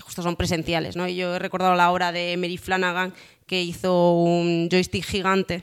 [0.00, 0.96] justo son presenciales.
[0.96, 1.06] ¿no?
[1.06, 3.14] Y yo he recordado la obra de Mary Flanagan
[3.46, 5.62] que hizo un joystick gigante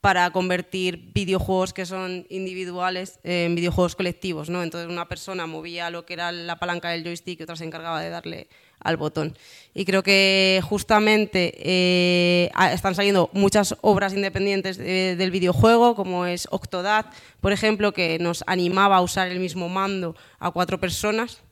[0.00, 4.62] para convertir videojuegos que son individuales en videojuegos colectivos, ¿no?
[4.62, 8.00] Entonces una persona movía lo que era la palanca del joystick y otra se encargaba
[8.00, 8.48] de darle
[8.82, 9.36] al botón.
[9.74, 16.48] Y creo que justamente eh, están saliendo muchas obras independientes de- del videojuego, como es
[16.50, 17.04] Octodad,
[17.42, 21.42] por ejemplo, que nos animaba a usar el mismo mando a cuatro personas.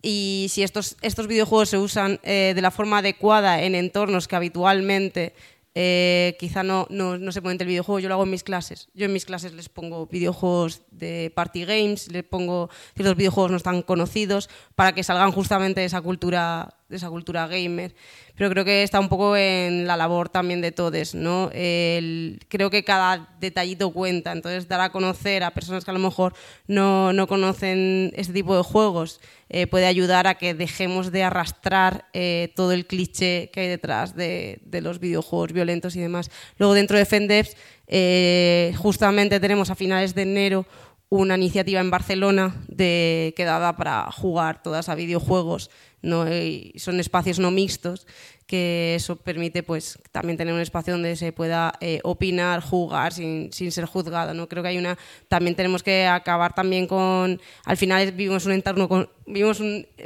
[0.00, 4.36] Y si estos, estos videojuegos se usan eh, de la forma adecuada en entornos que
[4.36, 5.32] habitualmente
[5.76, 8.88] eh, quizá no, no, no se ponen el videojuego, yo lo hago en mis clases.
[8.94, 13.60] Yo en mis clases les pongo videojuegos de party games, les pongo ciertos videojuegos no
[13.60, 17.94] tan conocidos para que salgan justamente de esa cultura, esa cultura gamer.
[18.36, 21.50] Pero creo que está un poco en la labor también de todos, ¿no?
[21.50, 26.34] Creo que cada detallito cuenta, entonces dar a conocer a personas que a lo mejor
[26.66, 29.20] no, no conocen este tipo de juegos
[29.56, 34.16] eh, puede ayudar a que dejemos de arrastrar eh, todo el cliché que hay detrás
[34.16, 36.28] de, los videojuegos violentos y demás.
[36.58, 37.56] Luego dentro de FENDEPS
[37.86, 40.66] eh, justamente tenemos a finales de enero
[41.08, 45.70] una iniciativa en Barcelona de, que daba para jugar todas a videojuegos.
[46.04, 46.32] ¿No?
[46.32, 48.06] Y son espacios no mixtos
[48.46, 53.52] que eso permite pues también tener un espacio donde se pueda eh, opinar, jugar sin,
[53.52, 54.34] sin ser juzgado.
[54.34, 54.48] ¿no?
[54.48, 54.98] Creo que hay una
[55.28, 59.62] también tenemos que acabar también con al final vivimos un entorno con- vivimos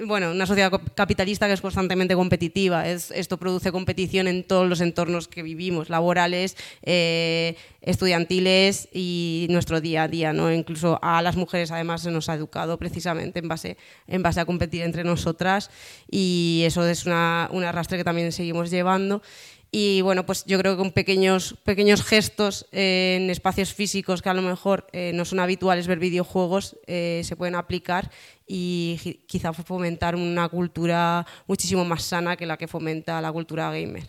[0.06, 2.88] bueno, una sociedad capitalista que es constantemente competitiva.
[2.88, 9.80] Es- esto produce competición en todos los entornos que vivimos, laborales, eh, estudiantiles y nuestro
[9.80, 10.32] día a día.
[10.32, 10.52] ¿no?
[10.52, 14.44] Incluso a las mujeres además se nos ha educado precisamente en base, en base a
[14.44, 15.70] competir entre nosotras
[16.10, 19.22] y eso es una, un arrastre que también seguimos llevando.
[19.70, 24.30] Y bueno, pues yo creo que con pequeños, pequeños gestos eh, en espacios físicos que
[24.30, 28.10] a lo mejor eh, no son habituales ver videojuegos eh, se pueden aplicar
[28.46, 34.06] y quizá fomentar una cultura muchísimo más sana que la que fomenta la cultura gamer.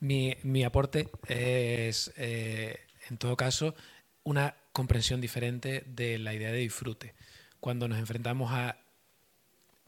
[0.00, 3.74] Mi, mi aporte es, en todo caso,
[4.24, 7.14] una comprensión diferente de la idea de disfrute.
[7.60, 8.76] Cuando nos enfrentamos a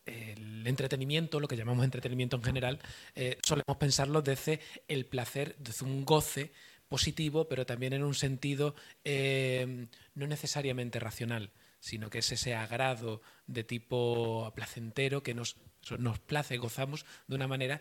[0.09, 2.78] el entretenimiento, lo que llamamos entretenimiento en general,
[3.14, 6.52] eh, solemos pensarlo desde el placer, desde un goce
[6.89, 8.74] positivo, pero también en un sentido
[9.05, 15.56] eh, no necesariamente racional, sino que es ese agrado de tipo placentero que nos,
[15.98, 17.80] nos place, gozamos de una manera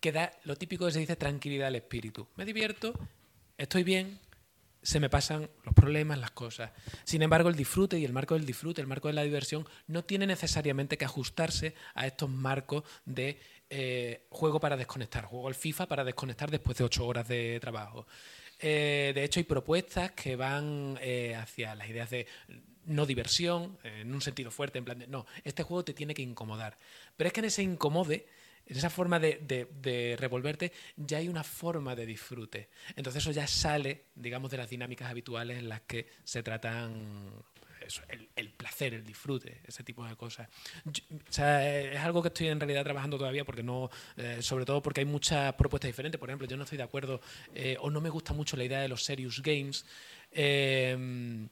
[0.00, 2.26] que da lo típico que se dice tranquilidad al espíritu.
[2.36, 2.94] Me divierto,
[3.58, 4.18] estoy bien,
[4.82, 6.70] se me pasan los problemas, las cosas.
[7.04, 10.04] Sin embargo, el disfrute y el marco del disfrute, el marco de la diversión, no
[10.04, 13.38] tiene necesariamente que ajustarse a estos marcos de
[13.68, 18.06] eh, juego para desconectar, juego al FIFA para desconectar después de ocho horas de trabajo.
[18.58, 22.26] Eh, de hecho, hay propuestas que van eh, hacia las ideas de
[22.86, 26.22] no diversión, en un sentido fuerte, en plan de, no, este juego te tiene que
[26.22, 26.76] incomodar.
[27.16, 28.26] Pero es que en ese incomode,
[28.70, 32.68] en esa forma de, de- de revolverte, ya hay una forma de disfrute.
[32.96, 37.30] Entonces eso ya sale, digamos, de las dinámicas habituales en las que se tratan
[37.84, 40.48] eso, el, el placer, el disfrute, ese tipo de cosas.
[40.84, 44.64] Yo- o sea, es algo que estoy en realidad trabajando todavía porque no, eh, sobre
[44.64, 46.18] todo porque hay muchas propuestas diferentes.
[46.20, 47.20] Por ejemplo, yo no estoy de acuerdo
[47.54, 49.84] eh, o no me gusta mucho la idea de los serious games.
[50.30, 51.48] eh,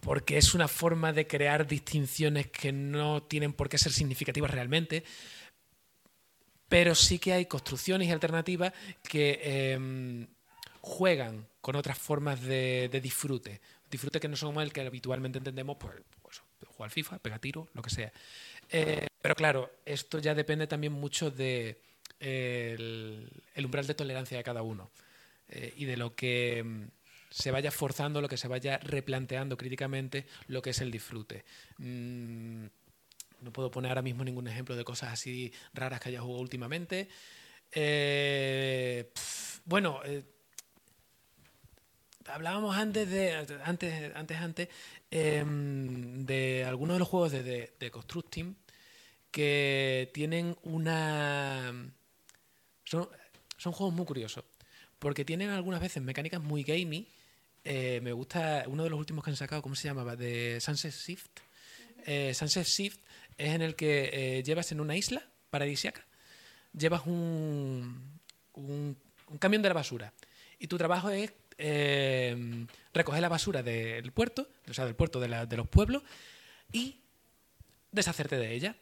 [0.00, 5.04] porque es una forma de crear distinciones que no tienen por qué ser significativas realmente,
[6.70, 8.72] pero sí que hay construcciones y alternativas
[9.02, 10.26] que eh,
[10.80, 13.60] juegan con otras formas de, disfrute,
[13.90, 17.82] disfrute que no son el que habitualmente entendemos, pues, pues jugar FIFA, pegar tiro, lo
[17.82, 18.12] que sea.
[18.70, 21.80] Eh, pero claro, esto ya depende también mucho de
[23.56, 24.90] umbral de tolerancia de cada uno
[25.48, 26.84] eh, y de lo que mm,
[27.30, 31.44] se vaya forzando, lo que se vaya replanteando críticamente lo que es el disfrute.
[31.78, 32.66] Mm,
[33.42, 37.08] no puedo poner ahora mismo ningún ejemplo de cosas así raras que haya jugado últimamente.
[37.72, 39.10] Eh,
[39.64, 40.24] bueno, eh,
[42.26, 43.34] hablábamos antes de
[43.64, 44.68] antes antes antes
[45.10, 48.56] em, de algunos de los juegos de, de, de Constructing
[49.30, 51.72] que tienen una
[52.84, 53.08] son,
[53.56, 54.44] son juegos muy curiosos
[55.00, 57.08] porque tienen algunas veces mecánicas muy gamey.
[57.64, 60.94] Eh, me gusta uno de los últimos que han sacado cómo se llamaba de Sunset
[60.94, 61.40] Shift
[62.06, 63.00] Eh, Sunset Shift
[63.38, 66.04] es en el que eh, llevas en una isla paradisiaca
[66.72, 68.20] llevas un,
[68.54, 68.96] un,
[69.38, 70.12] camión de la basura.
[70.58, 75.56] Y tu trabajo es eh, recoger la basura del puerto, o sea, del puerto de
[75.56, 76.02] los pueblos,
[76.72, 77.00] y
[77.90, 78.76] deshacerte de ella.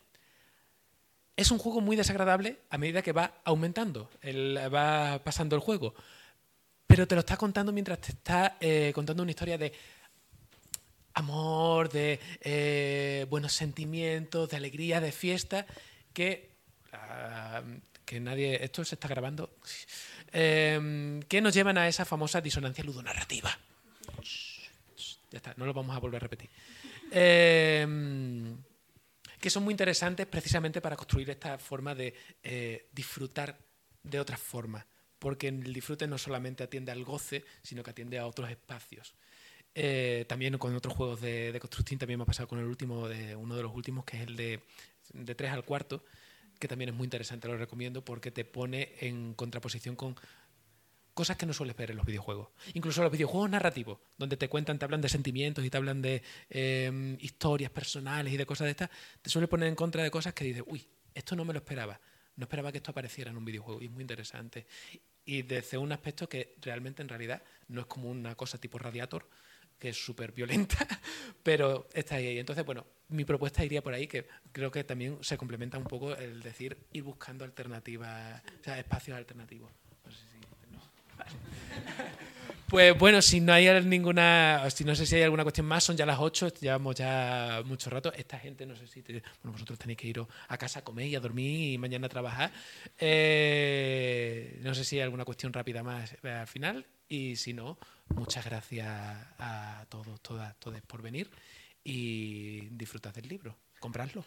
[1.36, 5.94] Es un juego muy desagradable a medida que va aumentando, el- va pasando el juego.
[6.86, 9.72] Pero te lo está contando mientras te está eh, contando una historia de
[11.18, 15.66] amor, de eh, buenos sentimientos, de alegría, de fiesta,
[16.12, 16.50] que,
[16.92, 17.62] ah,
[18.04, 18.62] que nadie...
[18.64, 19.50] Esto se está grabando.
[20.32, 23.56] Eh, que nos llevan a esa famosa disonancia ludonarrativa.
[25.30, 26.50] Ya está, no lo vamos a volver a repetir.
[27.10, 27.86] Eh,
[29.40, 33.58] que son muy interesantes precisamente para construir esta forma de eh, disfrutar
[34.02, 34.84] de otras formas,
[35.18, 39.14] porque el disfrute no solamente atiende al goce, sino que atiende a otros espacios.
[39.74, 43.08] Eh, también con otros juegos de, de construcción, también me ha pasado con el último,
[43.08, 44.60] de, uno de los últimos, que es el de,
[45.12, 46.04] de 3 al cuarto,
[46.58, 50.16] que también es muy interesante, lo recomiendo, porque te pone en contraposición con
[51.18, 52.50] cosas que no sueles ver en los videojuegos.
[52.74, 56.22] Incluso los videojuegos narrativos, donde te cuentan, te hablan de sentimientos y te hablan de
[56.48, 58.90] eh, historias personales y de cosas de estas,
[59.20, 62.00] te suele poner en contra de cosas que dices, uy, esto no me lo esperaba.
[62.36, 64.68] No esperaba que esto apareciera en un videojuego y es muy interesante.
[65.24, 69.28] Y desde un aspecto que realmente en realidad no es como una cosa tipo Radiator,
[69.78, 70.76] que es súper violenta,
[71.42, 72.38] pero está ahí.
[72.38, 76.14] Entonces, bueno, mi propuesta iría por ahí, que creo que también se complementa un poco
[76.16, 79.70] el decir ir buscando alternativas, o sea, espacios alternativos.
[80.04, 80.78] No sé si- no.
[81.18, 82.27] Vale.
[82.68, 85.96] Pues bueno, si no hay ninguna, si no sé si hay alguna cuestión más, son
[85.96, 88.12] ya las 8, llevamos ya mucho rato.
[88.12, 91.16] Esta gente, no sé si, bueno, vosotros tenéis que ir a casa a comer y
[91.16, 92.52] a dormir y mañana a trabajar.
[92.98, 96.84] Eh, no sé si hay alguna cuestión rápida más al final.
[97.08, 97.78] Y si no,
[98.10, 98.86] muchas gracias
[99.38, 101.30] a todos, todas, todos por venir
[101.82, 103.56] y disfrutad del libro.
[103.80, 104.26] Compradlo.